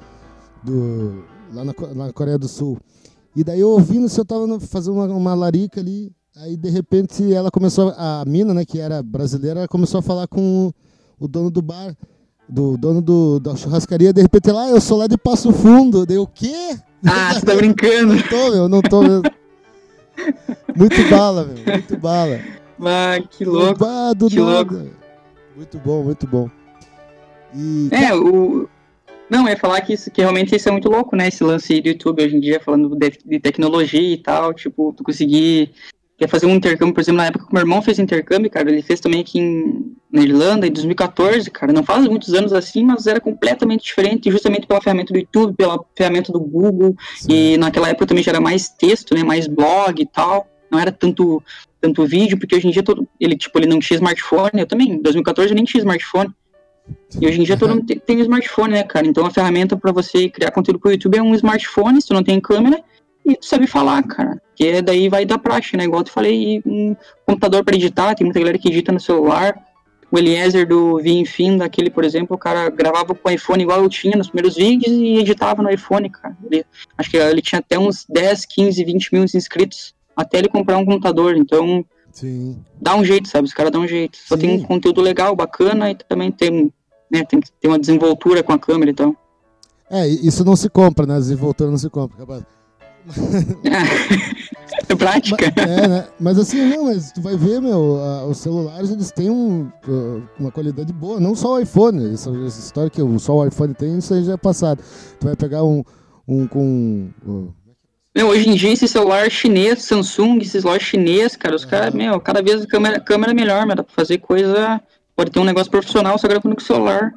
[0.63, 2.77] do, lá, na, na Coreia do Sul.
[3.35, 6.11] E daí eu ouvindo se eu tava fazendo uma, uma larica ali.
[6.37, 10.27] Aí de repente ela começou, a mina, né, que era brasileira, ela começou a falar
[10.27, 10.67] com
[11.19, 11.95] o, o dono do bar,
[12.47, 14.13] do dono do, da churrascaria.
[14.13, 16.05] De repente lá, ah, eu sou lá de Passo Fundo.
[16.05, 16.77] Deu o quê?
[17.05, 18.13] Ah, você tá brincando?
[18.15, 19.01] não tô, meu, não tô.
[19.01, 19.21] Meu.
[20.75, 21.73] Muito bala, meu.
[21.73, 22.39] Muito bala.
[22.81, 23.79] Ah, que louco.
[23.79, 24.51] Bah, do que nada.
[24.51, 24.89] louco.
[25.55, 26.49] Muito bom, muito bom.
[27.55, 28.69] E, É, o.
[29.29, 31.27] Não, eu ia falar que, isso, que realmente isso é muito louco, né?
[31.27, 35.03] Esse lance do YouTube hoje em dia, falando de, de tecnologia e tal, tipo, tu
[35.03, 35.73] conseguir.
[36.17, 38.81] Quer fazer um intercâmbio, por exemplo, na época que meu irmão fez intercâmbio, cara, ele
[38.81, 43.05] fez também aqui em, na Irlanda, em 2014, cara, não faz muitos anos assim, mas
[43.05, 47.53] era completamente diferente, justamente pela ferramenta do YouTube, pela ferramenta do Google, sim.
[47.53, 50.91] e naquela época também já era mais texto, né, mais blog e tal, não era
[50.91, 51.41] tanto
[51.79, 54.93] tanto vídeo, porque hoje em dia todo, ele tipo, ele não tinha smartphone, eu também,
[54.93, 56.33] em 2014 eu nem tinha smartphone.
[57.21, 59.05] E hoje em dia todo mundo tem, tem smartphone, né, cara?
[59.05, 62.23] Então a ferramenta para você criar conteúdo pro YouTube é um smartphone, se tu não
[62.23, 62.81] tem câmera,
[63.25, 64.41] e tu sabe falar, cara.
[64.57, 65.83] Que daí vai dar praxe, né?
[65.83, 66.95] Igual eu falei, um
[67.27, 69.55] computador para editar, tem muita galera que edita no celular.
[70.11, 73.89] O Eliezer do Vinfim, daquele, por exemplo, o cara gravava com o iPhone igual eu
[73.89, 76.35] tinha nos primeiros vídeos e editava no iPhone, cara.
[76.49, 76.65] Ele,
[76.97, 80.85] acho que ele tinha até uns 10, 15, 20 mil inscritos até ele comprar um
[80.85, 81.37] computador.
[81.37, 82.57] Então, Sim.
[82.81, 83.47] dá um jeito, sabe?
[83.47, 84.17] Os caras dão um jeito.
[84.17, 84.41] Só Sim.
[84.41, 86.73] tem um conteúdo legal, bacana e também tem,
[87.11, 89.15] né, tem que ter uma desenvoltura com a câmera então.
[89.87, 91.13] É, e- isso não se compra, né?
[91.15, 92.43] As desenvolturas não se compra, rapaz.
[94.89, 95.53] é prática.
[95.55, 96.07] Mas, é, né?
[96.19, 99.69] Mas assim, não, mas tu vai ver, meu, a- os celulares eles têm um,
[100.39, 102.13] uma qualidade boa, não só o iPhone.
[102.13, 104.81] Essa, essa história que só o iPhone tem, isso aí já é passado.
[105.19, 105.83] Tu vai pegar um,
[106.27, 107.09] um com.
[107.25, 107.53] uh,
[108.15, 112.19] Meu, hoje em dia esse celular chinês, Samsung, esses lojas chinês, cara, os caras, meu,
[112.19, 114.81] cada vez a câmera, câmera é melhor, mas dá pra fazer coisa.
[115.15, 117.11] Pode ter um negócio profissional só gravando com o celular.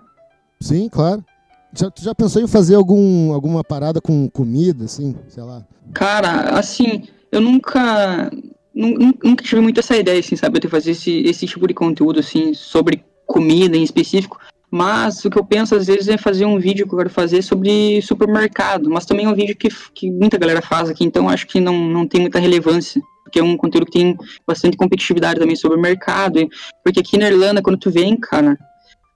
[0.60, 1.24] sim, claro.
[1.72, 5.64] Já, tu já pensou em fazer algum, alguma parada com comida, assim, sei lá?
[5.94, 8.30] Cara, assim, eu nunca.
[8.74, 11.74] nu- nu- Nunca tive muito essa ideia, assim, sabe, de fazer esse, esse tipo de
[11.74, 14.38] conteúdo, assim, sobre comida em específico.
[14.70, 17.42] Mas o que eu penso às vezes é fazer um vídeo que eu quero fazer
[17.42, 18.88] sobre supermercado.
[18.88, 21.76] Mas também é um vídeo que, que muita galera faz aqui, então acho que não,
[21.88, 23.02] não tem muita relevância.
[23.24, 24.16] Porque é um conteúdo que tem
[24.46, 26.48] bastante competitividade também sobre o mercado.
[26.84, 28.56] Porque aqui na Irlanda, quando tu vem, cara,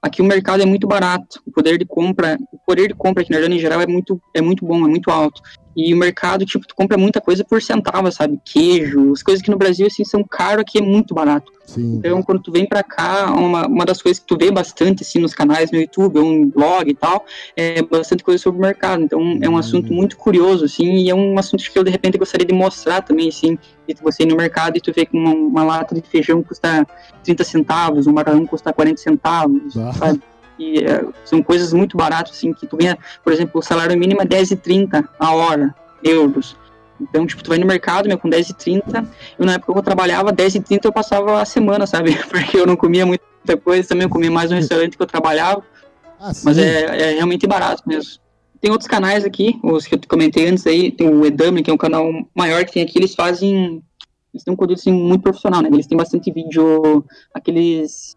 [0.03, 1.41] aqui o mercado é muito barato.
[1.47, 4.21] O poder de compra, o poder de compra aqui na Irlanda em geral é muito,
[4.35, 5.41] é muito bom, é muito alto.
[5.77, 8.39] E o mercado, tipo, tu compra muita coisa por centavo, sabe?
[8.45, 11.53] Queijo, as coisas que no Brasil, assim, são caras, aqui é muito barato.
[11.67, 11.97] Sim.
[11.97, 15.19] Então, quando tu vem pra cá, uma, uma das coisas que tu vê bastante, assim,
[15.19, 17.25] nos canais no YouTube, ou um blog e tal,
[17.57, 19.03] é bastante coisa sobre o mercado.
[19.03, 22.19] Então, é um assunto muito curioso, assim, e é um assunto que eu, de repente,
[22.19, 23.59] gostaria de mostrar também, assim,
[23.89, 26.87] de você ir no mercado e tu vê que uma, uma lata de feijão custa
[27.23, 29.93] 30 centavos, um macarrão custa 40 centavos, Ah.
[29.93, 30.21] sabe?
[30.59, 34.23] E é, são coisas muito baratas, assim, que tu ganha, por exemplo, o salário mínimo
[34.23, 36.57] é 10,30 a hora, euros.
[37.01, 39.07] Então, tipo, tu vai no mercado, meu, com 10,30,
[39.39, 42.17] eu na época que eu trabalhava, 10,30 eu passava a semana, sabe?
[42.31, 45.63] Porque eu não comia muita coisa, também eu comia mais no restaurante que eu trabalhava,
[46.21, 48.23] Ah, mas é, é realmente barato mesmo.
[48.61, 51.75] Tem outros canais aqui, os que eu comentei antes aí, tem o Edame, que é
[51.75, 53.83] um canal maior que tem aqui, eles fazem,
[54.33, 55.69] eles têm um conteúdo assim, muito profissional, né?
[55.71, 58.17] Eles têm bastante vídeo, aqueles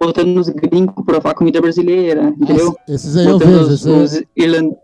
[0.00, 2.76] botando nos gringos provar comida brasileira, entendeu?
[2.88, 3.72] Esses aí eu Botando vejo.
[3.72, 4.74] os, os, irlan-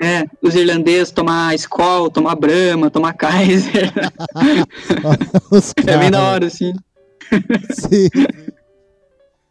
[0.00, 3.92] é, os irlandeses tomar Skol, tomar Brahma, tomar Kaiser.
[5.86, 6.72] É bem da hora, assim.
[7.72, 8.08] Sim.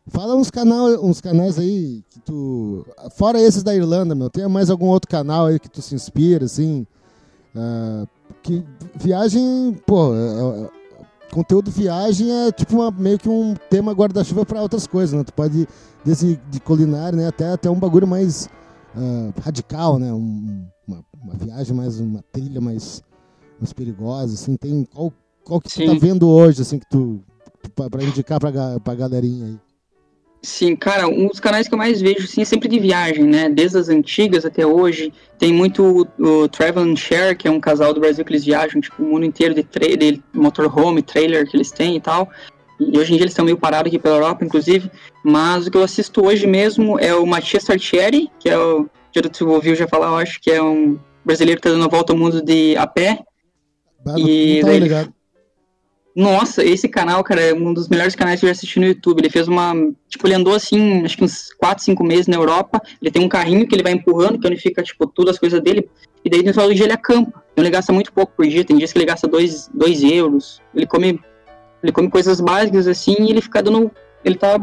[0.07, 2.85] Fala uns, canal, uns canais aí que tu.
[3.15, 6.45] Fora esses da Irlanda, meu, tem mais algum outro canal aí que tu se inspira,
[6.45, 6.85] assim?
[7.55, 8.05] ah,
[8.43, 8.63] que
[8.95, 10.17] viagem, pô, é-
[10.63, 10.69] é-
[11.31, 15.23] conteúdo viagem é tipo uma- meio que um tema guarda-chuva para outras coisas, né?
[15.23, 15.67] Tu pode,
[16.05, 18.49] desde de culinária, né, até, até um bagulho mais
[18.95, 20.11] ah, radical, né?
[20.13, 23.01] Um- uma, uma viagem mais, uma trilha mais,
[23.59, 24.55] mais perigosa, assim.
[24.57, 25.13] Tem qual,
[25.45, 27.21] qual que tu tá vendo hoje, assim, que tu.
[27.89, 29.59] Pra indicar pra, ga- pra galerinha aí.
[30.43, 33.47] Sim, cara, um dos canais que eu mais vejo, sim, é sempre de viagem, né?
[33.47, 35.13] Desde as antigas até hoje.
[35.37, 38.43] Tem muito o, o Travel and Share, que é um casal do Brasil que eles
[38.43, 42.27] viajam, tipo, o mundo inteiro de, tra de motorhome, trailer que eles têm e tal.
[42.79, 44.89] E hoje em dia eles estão meio parados aqui pela Europa, inclusive.
[45.23, 48.89] Mas o que eu assisto hoje mesmo é o Matias Sartieri, que é o.
[49.15, 51.89] Já tu ouviu já falar, eu acho, que é um brasileiro que tá dando a
[51.89, 53.19] volta ao mundo de a pé.
[54.03, 55.13] Bah, E não daí ligado.
[56.15, 59.19] Nossa, esse canal, cara, é um dos melhores canais que eu já assisti no YouTube.
[59.19, 59.73] Ele fez uma.
[60.09, 62.81] Tipo, ele andou assim, acho que uns 4, 5 meses na Europa.
[63.01, 65.39] Ele tem um carrinho que ele vai empurrando, que é onde fica, tipo, todas as
[65.39, 65.89] coisas dele.
[66.23, 67.41] E daí no final do dia ele acampa.
[67.51, 68.65] Então ele gasta muito pouco por dia.
[68.65, 69.69] Tem dias que ele gasta 2
[70.03, 70.61] euros.
[70.75, 71.19] Ele come.
[71.81, 73.89] Ele come coisas básicas assim e ele fica dando.
[74.23, 74.59] Ele tá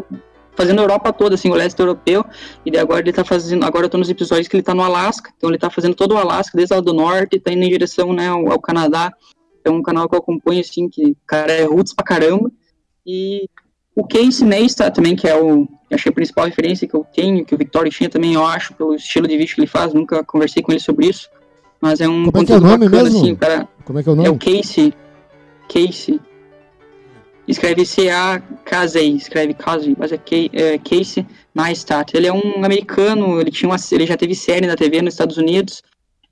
[0.54, 2.24] fazendo a Europa toda, assim, o leste europeu.
[2.66, 3.64] E daí agora ele tá fazendo.
[3.64, 5.32] Agora eu tô nos episódios que ele tá no Alasca.
[5.36, 8.12] Então ele tá fazendo todo o Alasca, desde lá do norte, tá indo em direção,
[8.12, 9.12] né, ao, ao Canadá.
[9.68, 12.50] É um canal que eu acompanho, assim, que cara é roots pra caramba.
[13.06, 13.48] E
[13.94, 17.44] o Casey Neistat também, que é o, que é a principal referência que eu tenho,
[17.44, 20.22] que o Victoria tinha também, eu acho, pelo estilo de vídeo que ele faz, nunca
[20.22, 21.28] conversei com ele sobre isso.
[21.80, 23.18] Mas é um Como é que é o conteúdo nome bacana, mesmo?
[23.20, 24.38] assim, cara, Como é que é o é o nome?
[24.38, 24.94] Casey.
[25.68, 26.20] Casey.
[27.46, 30.20] escreve C-A-Casey, escreve Casey, mas é,
[30.52, 32.14] é Casey Neistat.
[32.14, 35.36] Ele é um americano, ele, tinha uma, ele já teve série na TV nos Estados
[35.36, 35.82] Unidos,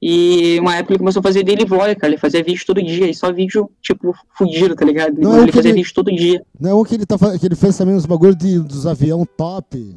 [0.01, 2.13] e uma época ele começou a fazer daily vlog, cara.
[2.13, 5.19] Ele fazia vídeo todo dia, e só vídeo, tipo, fudido, tá ligado?
[5.19, 5.83] Não é ele fazia ele...
[5.83, 6.45] vídeo todo dia.
[6.61, 9.97] Não é o que ele, tá, que ele fez também uns bagulhos dos avião top.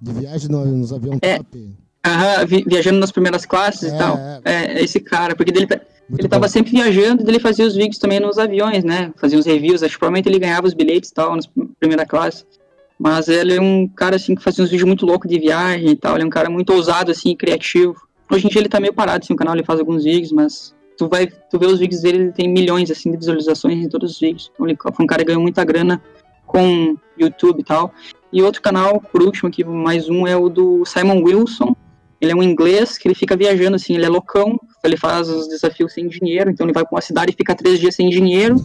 [0.00, 1.74] De viagem no, nos aviões é, top.
[2.06, 4.16] Aham, vi, viajando nas primeiras classes é, e tal.
[4.16, 5.66] É, é, esse cara, porque dele,
[6.16, 6.48] ele tava bom.
[6.48, 9.12] sempre viajando e ele fazia os vídeos também nos aviões, né?
[9.16, 11.42] Fazia uns reviews, acho que provavelmente ele ganhava os bilhetes e tal, na
[11.80, 12.44] primeira classe.
[12.96, 15.96] Mas ele é um cara, assim, que fazia uns vídeos muito loucos de viagem e
[15.96, 16.14] tal.
[16.14, 18.07] Ele é um cara muito ousado, assim, criativo.
[18.30, 20.74] Hoje em dia ele tá meio parado, assim, o canal ele faz alguns vídeos, mas
[20.96, 24.12] tu vai, tu vê os vídeos dele, ele tem milhões, assim, de visualizações em todos
[24.12, 24.50] os vídeos.
[24.52, 26.02] Então ele foi um cara que ganhou muita grana
[26.46, 27.92] com YouTube e tal.
[28.32, 31.74] E outro canal, por último aqui, mais um, é o do Simon Wilson.
[32.20, 35.48] Ele é um inglês que ele fica viajando, assim, ele é loucão, ele faz os
[35.48, 38.56] desafios sem dinheiro, então ele vai pra uma cidade e fica três dias sem dinheiro,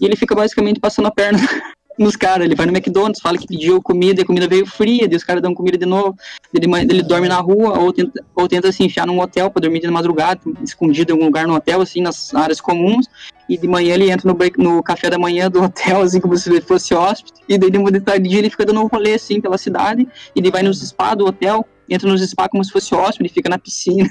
[0.00, 1.38] e ele fica basicamente passando a perna
[2.02, 2.44] nos caras.
[2.44, 5.24] Ele vai no McDonald's, fala que pediu comida e a comida veio fria, daí os
[5.24, 6.16] caras dão comida de novo.
[6.52, 9.80] Ele, ele dorme na rua ou tenta, ou tenta se enfiar num hotel para dormir
[9.80, 13.06] de madrugada, escondido em algum lugar no hotel, assim, nas áreas comuns.
[13.48, 16.36] E de manhã ele entra no, break, no café da manhã do hotel, assim, como
[16.36, 17.32] se ele fosse hóspede.
[17.48, 20.06] E daí de tarde ele fica dando um rolê, assim, pela cidade.
[20.34, 23.48] E ele vai nos spas do hotel, entra nos spas como se fosse hóspede, fica
[23.48, 24.08] na piscina.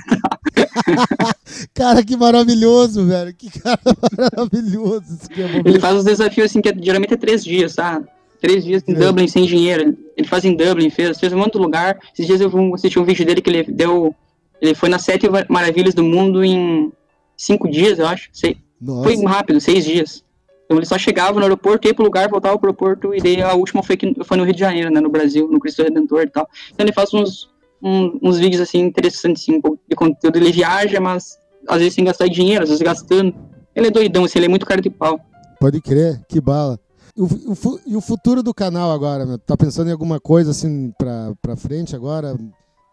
[1.74, 3.34] cara, que maravilhoso, velho.
[3.34, 3.80] Que cara
[4.18, 5.20] maravilhoso.
[5.66, 8.02] Ele faz os desafios assim, que é, geralmente é três dias, tá?
[8.40, 8.96] Três dias em é.
[8.96, 9.98] Dublin sem dinheiro.
[10.18, 12.00] Ele faz em Dublin, fez, fez um monte de lugar.
[12.14, 14.16] Esses dias eu assisti um vídeo dele que ele deu.
[14.62, 16.92] Ele foi nas sete maravilhas do mundo em
[17.36, 18.30] cinco dias, eu acho.
[18.32, 18.58] Sei.
[18.80, 19.04] Nossa.
[19.04, 20.24] Foi rápido, seis dias.
[20.72, 23.54] Então ele só chegava no aeroporto, ia pro lugar, voltava pro aeroporto, e daí a
[23.54, 26.30] última foi, que, foi no Rio de Janeiro, né, no Brasil, no Cristo Redentor e
[26.30, 26.48] tal.
[26.72, 27.51] Então ele faz uns,
[27.82, 30.36] um, uns vídeos assim interessantes, assim, um pouco de conteúdo.
[30.36, 33.34] Ele viaja, mas às vezes sem gastar dinheiro, às vezes gastando.
[33.76, 35.20] Ele é doidão, assim, ele é muito cara de pau.
[35.60, 36.80] Pode crer, que bala.
[37.16, 39.38] O, o, e o futuro do canal agora, meu?
[39.38, 42.38] Tá pensando em alguma coisa assim pra, pra frente agora?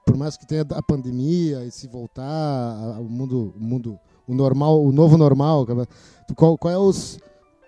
[0.05, 2.23] Por mais que tenha a pandemia e se voltar
[2.99, 5.67] o mundo, o mundo, o normal, o novo normal,
[6.35, 7.19] qual, qual é os.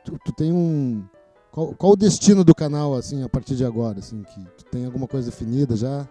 [0.04, 1.04] Tu, tu tem um.
[1.52, 4.86] Qual, qual o destino do canal, assim, a partir de agora, assim, que tu tem
[4.86, 6.08] alguma coisa definida já?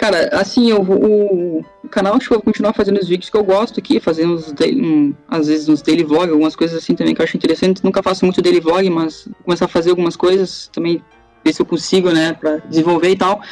[0.00, 3.36] Cara, assim, eu, o, o canal acho que eu vou continuar fazendo os vídeos que
[3.36, 7.14] eu gosto aqui, fazendo uns um, às vezes uns daily vlog, algumas coisas assim também
[7.14, 7.84] que eu acho interessante.
[7.84, 11.04] Nunca faço muito daily vlog, mas começar a fazer algumas coisas também,
[11.44, 13.42] ver se eu consigo, né, pra desenvolver e tal.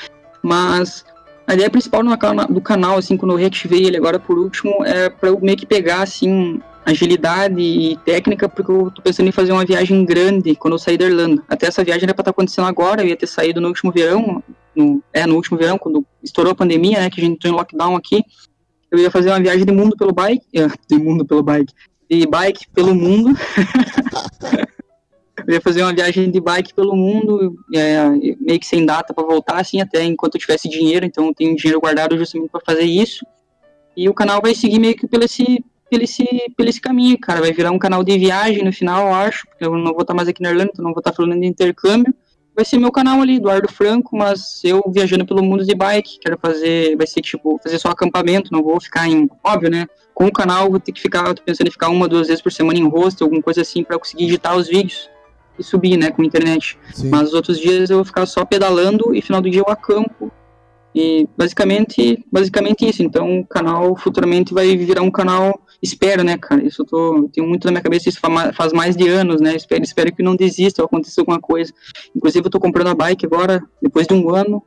[0.42, 1.04] Mas
[1.46, 5.28] a ideia principal do, canal, assim, quando eu reativei ele agora por último, é pra
[5.28, 9.66] eu meio que pegar, assim, agilidade e técnica, porque eu tô pensando em fazer uma
[9.66, 11.42] viagem grande quando eu sair da Irlanda.
[11.46, 13.92] Até essa viagem era pra estar tá acontecendo agora, eu ia ter saído no último
[13.92, 14.42] verão,
[14.79, 17.57] no, é, no último verão, quando estourou a pandemia, né, que a gente entrou em
[17.57, 18.23] lockdown aqui,
[18.91, 20.47] eu ia fazer uma viagem de mundo pelo bike,
[20.88, 21.75] de mundo pelo bike,
[22.09, 23.37] de bike pelo mundo.
[25.47, 28.09] eu ia fazer uma viagem de bike pelo mundo, é,
[28.41, 31.57] meio que sem data para voltar, assim, até enquanto eu tivesse dinheiro, então eu tenho
[31.57, 33.27] dinheiro guardado justamente para fazer isso.
[33.97, 36.25] E o canal vai seguir meio que pelo esse, pelo esse,
[36.57, 37.41] pelo esse caminho, cara.
[37.41, 40.14] Vai virar um canal de viagem no final, eu acho, porque eu não vou estar
[40.14, 42.14] mais aqui na Irlanda, então não vou estar falando de intercâmbio
[42.59, 46.37] vai ser meu canal ali, Eduardo Franco, mas eu viajando pelo mundo de bike, quero
[46.42, 49.87] fazer, vai ser tipo, fazer só acampamento, não vou ficar em, óbvio, né?
[50.12, 52.51] Com o canal vou ter que ficar, tô pensando em ficar uma, duas vezes por
[52.51, 55.09] semana em rosto, alguma coisa assim, para conseguir editar os vídeos
[55.57, 56.77] e subir, né, com a internet.
[56.92, 57.11] Sim.
[57.11, 60.29] Mas os outros dias eu vou ficar só pedalando e final do dia eu acampo.
[60.92, 63.05] E basicamente, basicamente isso.
[63.05, 67.47] Então o canal futuramente vai virar um canal espero, né, cara, isso eu tô, tenho
[67.47, 68.21] muito na minha cabeça, isso
[68.55, 71.73] faz mais de anos, né, espero, espero que não desista aconteça alguma coisa.
[72.14, 74.62] Inclusive eu tô comprando a bike agora, depois de um ano,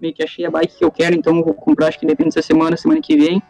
[0.00, 2.30] meio que achei a bike que eu quero, então eu vou comprar, acho que depende
[2.30, 3.42] dessa semana, semana que vem.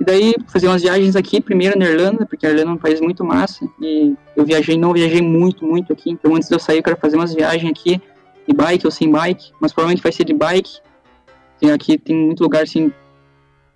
[0.00, 3.00] E daí fazer umas viagens aqui, primeiro na Irlanda, porque a Irlanda é um país
[3.00, 6.78] muito massa, e eu viajei, não viajei muito, muito aqui, então antes de eu sair
[6.78, 8.00] eu quero fazer umas viagens aqui,
[8.46, 10.78] de bike ou sem bike, mas provavelmente vai ser de bike.
[11.58, 12.92] Tem aqui, tem muito lugar assim,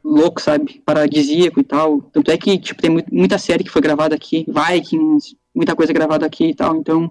[0.05, 0.83] louco, sabe?
[0.85, 2.01] Paradisíaco e tal.
[2.13, 6.27] Tanto é que, tipo, tem muita série que foi gravada aqui, Vikings, muita coisa gravada
[6.27, 7.11] aqui e tal, então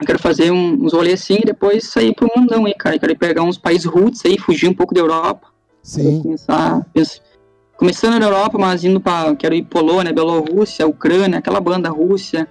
[0.00, 2.96] eu quero fazer um, uns rolês assim e depois sair pro mundão aí, cara.
[2.96, 5.48] Eu quero pegar uns países roots aí, fugir um pouco da Europa.
[5.82, 6.20] Sim.
[6.22, 6.86] Começar,
[7.76, 9.34] começando na Europa, mas indo pra.
[9.36, 12.46] Quero ir Polônia, Bielorrússia, Ucrânia, aquela banda Rússia,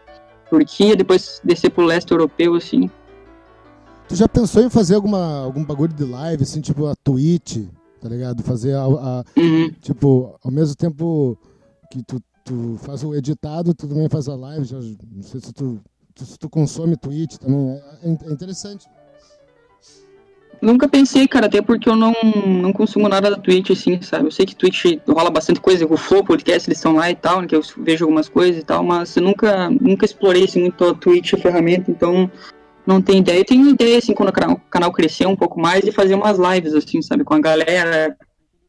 [0.49, 2.89] Turquia, depois descer pro leste europeu, assim.
[4.07, 7.57] Tu já pensou em fazer alguma, algum bagulho de live, assim, tipo a Twitch?
[8.05, 8.43] Tá ligado?
[8.43, 9.71] Fazer a, a uhum.
[9.81, 11.35] tipo, ao mesmo tempo
[11.89, 15.51] que tu, tu faz o editado, tu também faz a live, já, não sei se
[15.51, 15.81] tu,
[16.13, 18.85] tu, se tu consome Twitch também, é, é, é interessante.
[20.61, 22.13] Nunca pensei, cara, até porque eu não,
[22.45, 24.27] não consumo nada da Twitch, assim, sabe?
[24.27, 27.41] Eu sei que Twitch rola bastante coisa, o Flow Podcast, eles estão lá e tal,
[27.41, 30.85] né, que eu vejo algumas coisas e tal, mas eu nunca, nunca explorei, assim, muito
[30.85, 32.29] a Twitch, a ferramenta, então
[32.85, 33.39] não tenho ideia.
[33.39, 36.73] Eu tenho ideia, assim, quando o canal crescer um pouco mais, de fazer umas lives,
[36.73, 38.15] assim, sabe, com a galera,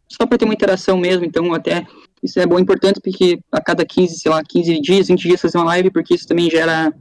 [0.09, 1.87] só pra ter uma interação mesmo, então até
[2.23, 5.59] isso é bom, importante, porque a cada 15, sei lá, 15 dias, 20 dias fazer
[5.59, 6.93] uma live, porque isso também gera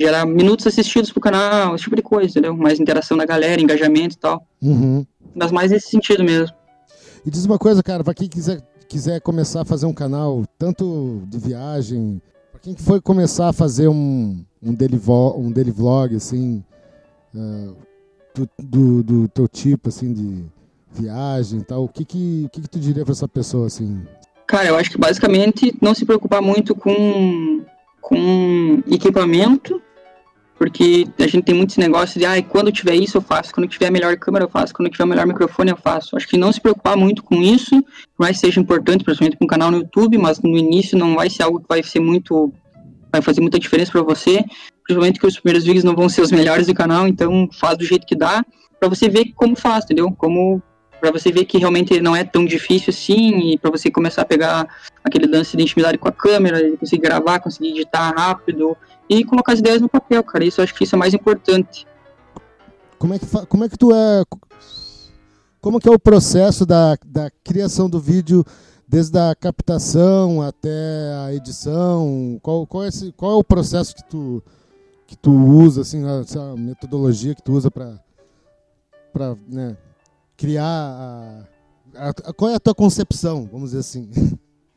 [0.00, 2.56] gerar minutos assistidos pro canal, esse tipo de coisa, entendeu?
[2.56, 4.46] Mais interação da galera, engajamento e tal.
[4.60, 5.06] Uhum.
[5.34, 6.54] Mas mais nesse sentido mesmo.
[7.24, 11.22] E diz uma coisa, cara, pra quem quiser, quiser começar a fazer um canal, tanto
[11.28, 12.20] de viagem,
[12.64, 14.98] quem foi começar a fazer um, um, daily,
[15.36, 16.64] um daily vlog, assim,
[17.34, 17.76] uh,
[18.34, 20.44] do, do, do, teu tipo, assim, de
[20.90, 24.00] viagem e tal, o que que, que que tu diria pra essa pessoa, assim?
[24.46, 27.62] Cara, eu acho que basicamente não se preocupar muito com
[28.00, 29.80] com equipamento,
[30.58, 33.88] porque a gente tem muitos negócios de, ah, quando tiver isso eu faço, quando tiver
[33.88, 36.16] a melhor câmera eu faço, quando tiver o melhor microfone eu faço.
[36.16, 37.82] Acho que não se preocupar muito com isso,
[38.16, 41.28] por mais seja importante, principalmente para um canal no YouTube, mas no início não vai
[41.28, 42.52] ser algo que vai ser muito,
[43.10, 44.44] vai fazer muita diferença para você,
[44.84, 47.84] principalmente que os primeiros vídeos não vão ser os melhores do canal, então faz do
[47.84, 48.44] jeito que dá,
[48.78, 50.12] para você ver como faz, entendeu?
[50.16, 50.62] Como
[51.04, 54.24] para você ver que realmente não é tão difícil assim e para você começar a
[54.24, 54.66] pegar
[55.04, 58.74] aquele lance de intimidade com a câmera, conseguir gravar, conseguir editar rápido
[59.06, 60.46] e colocar as ideias no papel, cara.
[60.46, 61.86] Isso eu acho que isso é mais importante.
[62.98, 64.22] Como é que como é que tu é
[65.60, 68.42] como que é o processo da, da criação do vídeo
[68.88, 70.70] desde a captação até
[71.26, 72.40] a edição?
[72.42, 74.42] Qual, qual, é, esse, qual é o processo que tu
[75.06, 78.00] que tu usa assim, a, metodologia que tu usa para
[79.12, 79.76] para né,
[80.44, 81.46] criar
[81.96, 84.10] a, a, qual é a tua concepção, vamos dizer assim?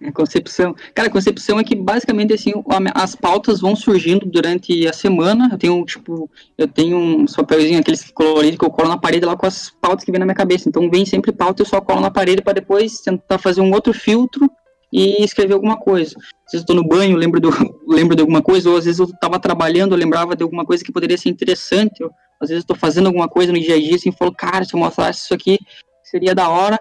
[0.01, 0.75] A concepção.
[0.93, 2.53] Cara, a concepção é que basicamente assim,
[2.93, 5.49] as pautas vão surgindo durante a semana.
[5.51, 9.35] Eu tenho, tipo, eu tenho um papelzinho, aqueles coloridos que eu colo na parede lá
[9.35, 10.69] com as pautas que vem na minha cabeça.
[10.69, 13.91] Então vem sempre pauta, eu só colo na parede para depois tentar fazer um outro
[13.91, 14.49] filtro
[14.93, 16.15] e escrever alguma coisa.
[16.45, 17.49] Às vezes eu tô no banho, lembro, do,
[17.87, 20.83] lembro de alguma coisa, ou às vezes eu estava trabalhando, eu lembrava de alguma coisa
[20.83, 22.01] que poderia ser interessante.
[22.01, 24.63] Eu, às vezes eu tô fazendo alguma coisa no dia a dia assim, falo, cara,
[24.63, 25.59] se eu mostrasse isso aqui,
[26.03, 26.79] seria da hora.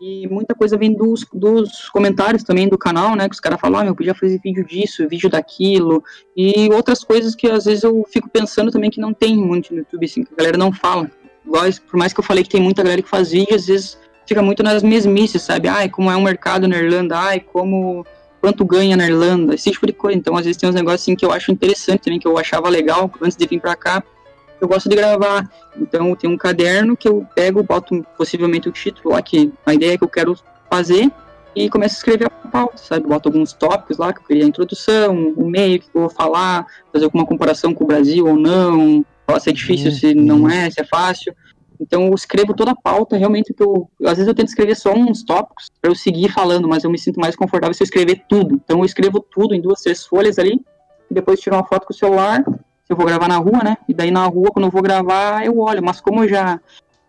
[0.00, 3.28] E muita coisa vem dos, dos comentários também do canal, né?
[3.28, 6.04] Que os caras falam, ah, eu podia fazer vídeo disso, vídeo daquilo.
[6.36, 9.78] E outras coisas que às vezes eu fico pensando também que não tem muito no
[9.78, 11.10] YouTube, assim, que a galera não fala.
[11.44, 14.42] por mais que eu falei que tem muita galera que faz vídeo, às vezes fica
[14.42, 15.66] muito nas mesmices, sabe?
[15.66, 18.04] Ai, como é um mercado na Irlanda, ai, como
[18.38, 20.18] quanto ganha na Irlanda, esse tipo de coisa.
[20.18, 22.68] Então, às vezes tem uns negócios assim que eu acho interessante também, que eu achava
[22.68, 24.04] legal antes de vir para cá
[24.60, 25.48] eu gosto de gravar.
[25.76, 29.98] Então tem um caderno que eu pego, boto possivelmente o título lá, que a ideia
[29.98, 30.36] que eu quero
[30.70, 31.10] fazer,
[31.54, 33.08] e começo a escrever a pauta, sabe?
[33.08, 36.66] Boto alguns tópicos lá, que eu queria a introdução, o meio que eu vou falar,
[36.92, 39.04] fazer alguma comparação com o Brasil ou não,
[39.40, 40.50] se é difícil, se não uhum.
[40.50, 41.34] é, se é fácil.
[41.80, 44.92] Então eu escrevo toda a pauta, realmente, que eu, às vezes eu tento escrever só
[44.92, 48.22] uns tópicos para eu seguir falando, mas eu me sinto mais confortável se eu escrever
[48.28, 48.54] tudo.
[48.62, 50.60] Então eu escrevo tudo em duas, três folhas ali,
[51.10, 52.44] e depois tiro uma foto com o celular,
[52.88, 53.76] eu vou gravar na rua, né?
[53.88, 55.82] E daí na rua, quando eu vou gravar, eu olho.
[55.82, 56.60] Mas como eu já.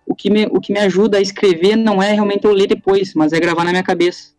[0.06, 3.14] O que me, o que me ajuda a escrever não é realmente eu ler depois,
[3.14, 4.32] mas é gravar na minha cabeça.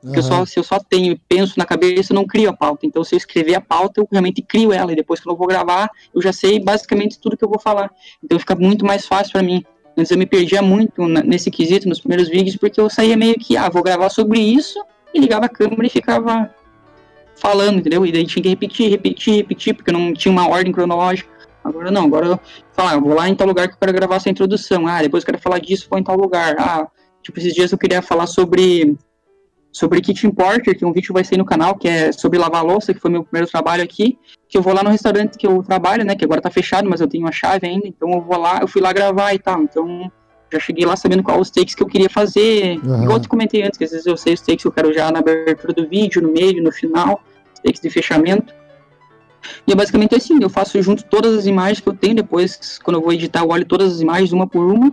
[0.00, 0.24] Porque uhum.
[0.24, 2.84] eu só, se eu só tenho penso na cabeça, eu não crio a pauta.
[2.84, 4.92] Então, se eu escrever a pauta, eu realmente crio ela.
[4.92, 7.90] E depois, quando eu vou gravar, eu já sei basicamente tudo que eu vou falar.
[8.22, 9.64] Então, fica muito mais fácil para mim.
[9.96, 13.56] Antes eu me perdia muito nesse quesito, nos primeiros vídeos, porque eu saía meio que,
[13.56, 14.82] ah, vou gravar sobre isso,
[15.14, 16.50] e ligava a câmera e ficava
[17.42, 18.06] falando, entendeu?
[18.06, 21.28] E daí tinha que repetir, repetir, repetir, porque não tinha uma ordem cronológica.
[21.64, 22.40] Agora não, agora eu
[22.72, 24.86] falar, eu vou lá em tal lugar que eu quero gravar essa introdução.
[24.86, 26.54] Ah, depois eu quero falar disso, vou em tal lugar.
[26.58, 26.86] Ah,
[27.20, 28.96] tipo, esses dias eu queria falar sobre
[29.72, 32.92] sobre Kitchen Porter, que um vídeo vai sair no canal, que é sobre lavar louça,
[32.92, 36.04] que foi meu primeiro trabalho aqui, que eu vou lá no restaurante que eu trabalho,
[36.04, 38.58] né, que agora tá fechado, mas eu tenho a chave ainda, então eu vou lá,
[38.60, 40.12] eu fui lá gravar e tal, então
[40.52, 43.02] já cheguei lá sabendo qual os takes que eu queria fazer, uhum.
[43.02, 44.92] igual eu te comentei antes, que às vezes eu sei os takes que eu quero
[44.92, 47.22] já na abertura do vídeo, no meio, no final,
[47.62, 48.54] takes de fechamento.
[49.66, 52.98] E é basicamente assim, eu faço junto todas as imagens que eu tenho, depois, quando
[52.98, 54.92] eu vou editar, eu olho todas as imagens uma por uma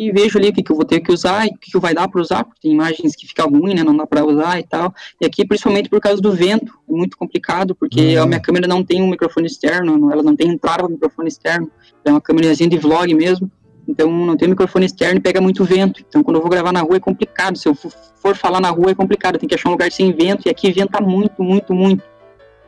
[0.00, 1.78] e vejo ali o que, que eu vou ter que usar e o que, que
[1.78, 4.58] vai dar para usar, porque tem imagens que ficam ruim, né, não dá para usar
[4.58, 4.94] e tal.
[5.20, 8.22] E aqui, principalmente por causa do vento, é muito complicado, porque uhum.
[8.22, 11.70] a minha câmera não tem um microfone externo, ela não tem entrada para microfone externo,
[12.02, 13.50] é uma câmerazinha de vlog mesmo,
[13.86, 16.02] então não tem microfone externo e pega muito vento.
[16.08, 18.92] Então quando eu vou gravar na rua é complicado, se eu for falar na rua
[18.92, 22.02] é complicado, tem que achar um lugar sem vento, e aqui venta muito, muito, muito.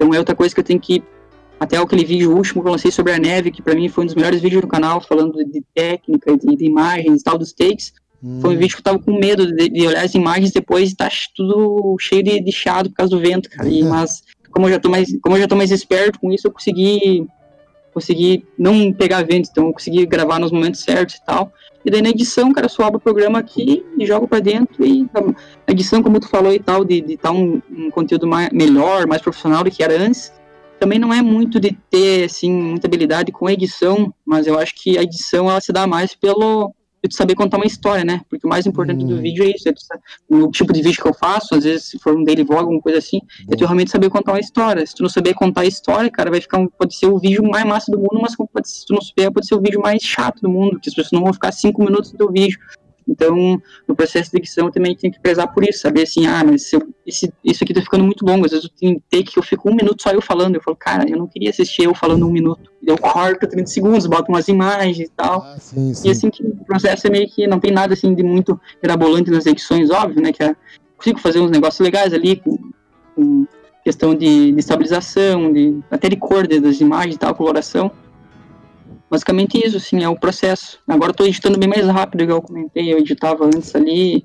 [0.03, 1.00] Então é outra coisa que eu tenho que.
[1.61, 4.07] Até aquele vídeo último que eu lancei sobre a neve, que para mim foi um
[4.07, 7.92] dos melhores vídeos do canal, falando de técnica, de, de imagens e tal, dos takes.
[8.20, 8.40] Hum.
[8.40, 10.96] Foi um vídeo que eu tava com medo de, de olhar as imagens depois e
[10.96, 13.68] tá tudo cheio de, de chiado por causa do vento, cara.
[13.68, 16.48] E, mas como eu já tô mais, como eu já tô mais esperto com isso,
[16.48, 17.28] eu consegui
[17.94, 21.53] consegui não pegar vento, então eu consegui gravar nos momentos certos e tal.
[21.85, 24.85] E daí na edição, cara, abro o programa aqui e jogo para dentro.
[24.87, 25.09] E
[25.66, 29.07] a edição, como tu falou e tal, de estar tá um, um, conteúdo mais, melhor,
[29.07, 30.33] mais profissional do que era antes,
[30.78, 34.99] também não é muito de ter, assim, muita habilidade com edição, mas eu acho que
[34.99, 38.20] a edição, ela se dá mais pelo de tu saber contar uma história, né?
[38.28, 39.09] Porque o mais importante hum.
[39.09, 39.72] do vídeo é isso, é
[40.30, 42.80] o tipo de vídeo que eu faço, às vezes se for um daily vlog, alguma
[42.80, 43.53] coisa assim, Bom.
[43.53, 44.86] é tu realmente saber contar uma história.
[44.86, 47.42] Se tu não saber contar a história, cara, vai ficar um, pode ser o vídeo
[47.42, 50.03] mais massa do mundo, mas pode, se tu não souber, pode ser o vídeo mais
[50.03, 52.59] chato do mundo, que as pessoas não vão ficar cinco minutos no teu vídeo.
[53.09, 56.42] Então, no processo de edição, eu também tenho que prezar por isso, saber assim, ah,
[56.44, 58.44] mas eu, esse, isso aqui tá ficando muito longo.
[58.44, 60.55] Às vezes eu tenho take que eu fico um minuto só eu falando.
[60.55, 62.70] Eu falo, cara, eu não queria assistir eu falando um minuto.
[62.82, 65.42] Eu corto 30 segundos, boto umas imagens e tal.
[65.42, 66.09] Ah, sim, sim.
[66.09, 69.30] E assim que o processo é meio que não tem nada assim de muito mirabolante
[69.30, 70.32] nas edições, óbvio, né?
[70.32, 70.57] Que é,
[70.96, 72.59] consigo fazer uns negócios legais ali com,
[73.14, 73.46] com
[73.84, 77.90] questão de, de, estabilização, de, até de cor das imagens e tal, coloração.
[79.13, 80.79] Basicamente isso, assim, é o processo.
[80.89, 82.91] Agora tô editando bem mais rápido, igual eu comentei.
[82.91, 84.25] Eu editava antes ali,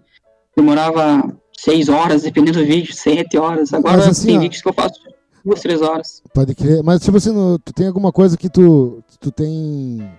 [0.55, 3.73] demorava seis horas, dependendo do vídeo, sete horas.
[3.73, 4.97] Agora Mas, assim, tem ó, vídeos que eu faço
[5.43, 6.23] duas, três horas.
[6.33, 6.81] Pode crer.
[6.83, 7.33] Mas, tipo assim,
[7.65, 10.09] tu tem alguma coisa que tu, tu tem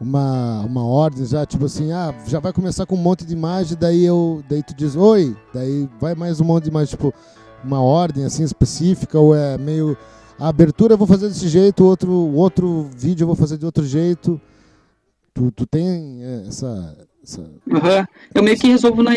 [0.00, 3.78] uma, uma ordem já, tipo assim, ah, já vai começar com um monte de imagem,
[3.78, 7.14] daí eu, daí tu diz, oi, daí vai mais um monte de imagem, tipo,
[7.62, 9.96] uma ordem assim específica, ou é meio
[10.38, 13.84] a abertura eu vou fazer desse jeito, outro, outro vídeo eu vou fazer de outro
[13.84, 14.40] jeito.
[15.34, 16.96] Tu, tu tem é, essa.
[17.22, 17.40] essa...
[17.40, 18.06] Uhum.
[18.34, 19.12] Eu meio que resolvo na.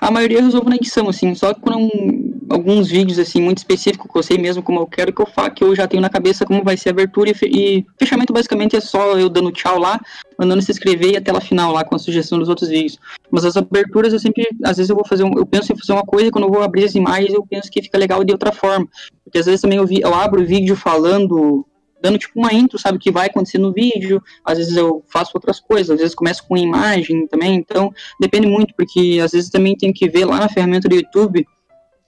[0.00, 1.34] A maioria eu resolvo na edição, assim.
[1.34, 4.86] Só que quando um, alguns vídeos, assim, muito específicos, que eu sei mesmo como eu
[4.86, 7.30] quero que eu faça, que eu já tenho na cabeça como vai ser a abertura
[7.30, 10.00] e, e fechamento basicamente é só eu dando tchau lá,
[10.38, 12.98] mandando se inscrever e a tela final lá com a sugestão dos outros vídeos.
[13.30, 15.92] Mas as aberturas eu sempre, às vezes eu vou fazer, um, eu penso em fazer
[15.92, 18.32] uma coisa e quando eu vou abrir as imagens eu penso que fica legal de
[18.32, 18.86] outra forma.
[19.24, 21.66] Porque às vezes também eu, vi, eu abro o vídeo falando
[22.06, 25.32] dando tipo uma intro, sabe, o que vai acontecer no vídeo, às vezes eu faço
[25.34, 29.76] outras coisas, às vezes começo com imagem também, então depende muito, porque às vezes também
[29.76, 31.44] tem que ver lá na ferramenta do YouTube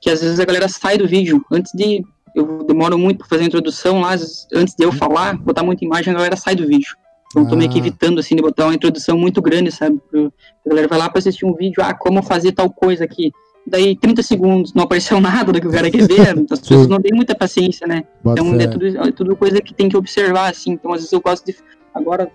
[0.00, 2.04] que às vezes a galera sai do vídeo antes de.
[2.34, 4.12] Eu demoro muito para fazer a introdução lá,
[4.54, 6.94] antes de eu falar, botar muita imagem, a galera sai do vídeo.
[7.30, 7.48] Então ah.
[7.48, 7.80] tô meio que ah.
[7.80, 10.00] evitando, assim, de botar uma introdução muito grande, sabe?
[10.14, 13.32] A galera vai lá para assistir um vídeo, ah, como fazer tal coisa aqui.
[13.68, 17.00] Daí 30 segundos não apareceu nada do que o cara quer ver, as pessoas não
[17.00, 18.04] têm muita paciência, né?
[18.24, 20.72] Então é tudo, é tudo coisa que tem que observar, assim.
[20.72, 21.56] Então às vezes eu gosto de.
[21.94, 22.30] Agora,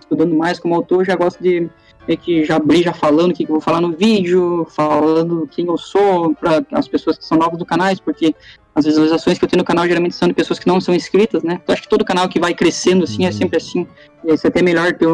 [0.00, 1.68] estudando mais como autor, já gosto de
[2.06, 5.48] meio que já abrir já falando o que, que eu vou falar no vídeo, falando
[5.50, 8.34] quem eu sou para as pessoas que são novas do canal, porque
[8.74, 11.42] as visualizações que eu tenho no canal geralmente são de pessoas que não são inscritas,
[11.42, 11.60] né?
[11.66, 13.28] Eu acho que todo canal que vai crescendo assim é uhum.
[13.28, 13.86] é sempre assim.
[14.24, 15.08] E é até melhor ter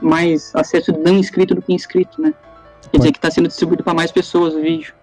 [0.00, 2.32] mais acesso de não inscrito do que inscrito, né?
[2.92, 4.94] Quer dizer que está sendo distribuído para mais pessoas o vídeo.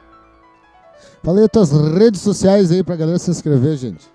[1.24, 4.06] Fala aí as tuas redes sociais aí pra galera se inscrever, gente.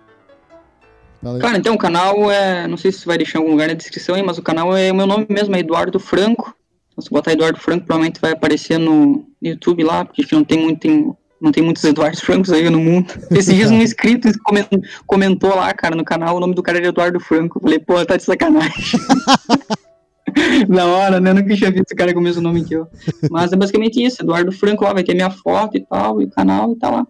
[1.40, 2.68] Cara, então o canal é.
[2.68, 4.92] Não sei se vai deixar em algum lugar na descrição aí, mas o canal é
[4.92, 6.54] o meu nome mesmo, é Eduardo Franco.
[7.00, 10.80] Se botar Eduardo Franco, provavelmente vai aparecer no YouTube lá, porque não tem muito.
[10.80, 13.12] Tem, não tem muitos Eduardo Francos aí no mundo.
[13.30, 14.28] Esses dias um inscrito
[15.06, 17.58] comentou lá, cara, no canal, o nome do cara era Eduardo Franco.
[17.58, 19.00] Eu falei, pô, tá de sacanagem.
[20.68, 21.30] da hora, né?
[21.30, 22.86] Eu nunca tinha visto esse cara com o mesmo nome que eu.
[23.30, 26.30] Mas é basicamente isso, Eduardo Franco, ó, vai ter minha foto e tal, e o
[26.30, 27.06] canal e tá lá.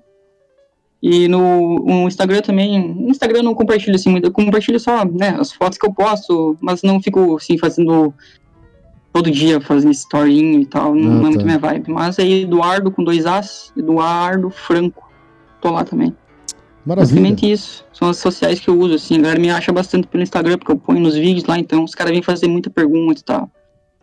[1.02, 5.04] E no, no Instagram também, no Instagram eu não compartilho assim muito, eu compartilho só,
[5.04, 8.12] né, as fotos que eu posto, mas não fico assim fazendo
[9.12, 11.44] todo dia fazendo storyinho e tal, não, ah, não é muito tá.
[11.44, 11.90] minha vibe.
[11.90, 15.08] Mas aí Eduardo com dois As, Eduardo Franco,
[15.60, 16.14] tô lá também.
[16.84, 17.20] Maravilha.
[17.20, 17.84] Basicamente isso.
[17.92, 19.16] São as sociais que eu uso, assim.
[19.18, 21.94] A galera me acha bastante pelo Instagram, porque eu ponho nos vídeos lá, então os
[21.94, 23.50] caras vêm fazer muita pergunta e tal.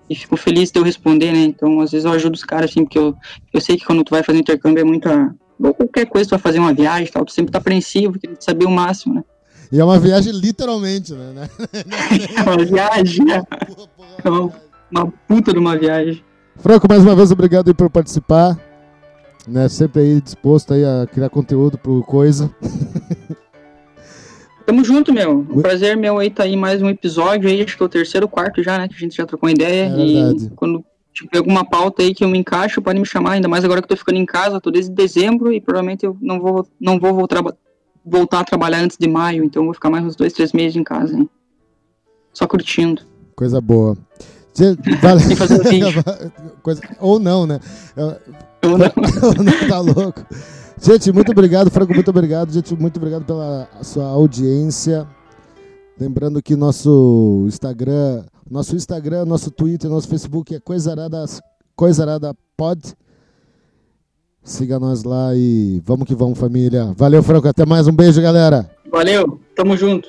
[0.09, 1.39] E fico feliz de eu responder, né?
[1.39, 3.15] Então, às vezes eu ajudo os caras, assim, porque eu,
[3.51, 5.35] eu sei que quando tu vai fazer intercâmbio é muita.
[5.59, 8.41] Ou qualquer coisa, tu vai fazer uma viagem e tal, tu sempre tá apreensivo, querendo
[8.41, 9.23] saber o máximo, né?
[9.71, 11.49] E é uma viagem literalmente, né?
[12.37, 13.43] é uma viagem, né?
[14.23, 14.51] É uma,
[14.91, 16.23] uma puta de uma viagem.
[16.57, 18.57] Franco, mais uma vez, obrigado por participar.
[19.47, 22.53] Né, sempre aí disposto aí a criar conteúdo pro Coisa.
[24.65, 25.45] Tamo junto, meu.
[25.49, 28.27] Um prazer meu aí tá aí mais um episódio aí, acho que é o terceiro,
[28.27, 28.87] quarto já, né?
[28.87, 29.85] Que a gente já trocou ideia.
[29.85, 30.51] É e verdade.
[30.55, 30.83] quando
[31.13, 33.85] tiver alguma pauta aí que eu me encaixo, pode me chamar, ainda mais agora que
[33.85, 37.13] eu tô ficando em casa, tô desde dezembro e provavelmente eu não vou, não vou
[37.13, 37.41] voltar,
[38.03, 40.83] voltar a trabalhar antes de maio, então vou ficar mais uns dois, três meses em
[40.83, 41.29] casa, hein?
[42.33, 43.03] Só curtindo.
[43.35, 43.97] Coisa boa.
[45.01, 45.23] Vale...
[46.63, 46.81] Coisa...
[46.99, 47.59] Ou não, né?
[47.97, 48.85] Ou não.
[49.27, 50.25] Ou não, tá louco.
[50.81, 52.51] Gente, muito obrigado, Franco, muito obrigado.
[52.51, 55.07] Gente, muito obrigado pela sua audiência.
[55.99, 61.25] Lembrando que nosso Instagram, nosso Instagram, nosso Twitter, nosso Facebook é Coisarada,
[61.75, 62.81] Coisarada Pod.
[64.43, 66.93] Siga nós lá e vamos que vamos, família.
[66.95, 67.47] Valeu, Franco.
[67.47, 67.87] Até mais.
[67.87, 68.69] Um beijo, galera.
[68.91, 69.39] Valeu.
[69.55, 70.07] Tamo junto.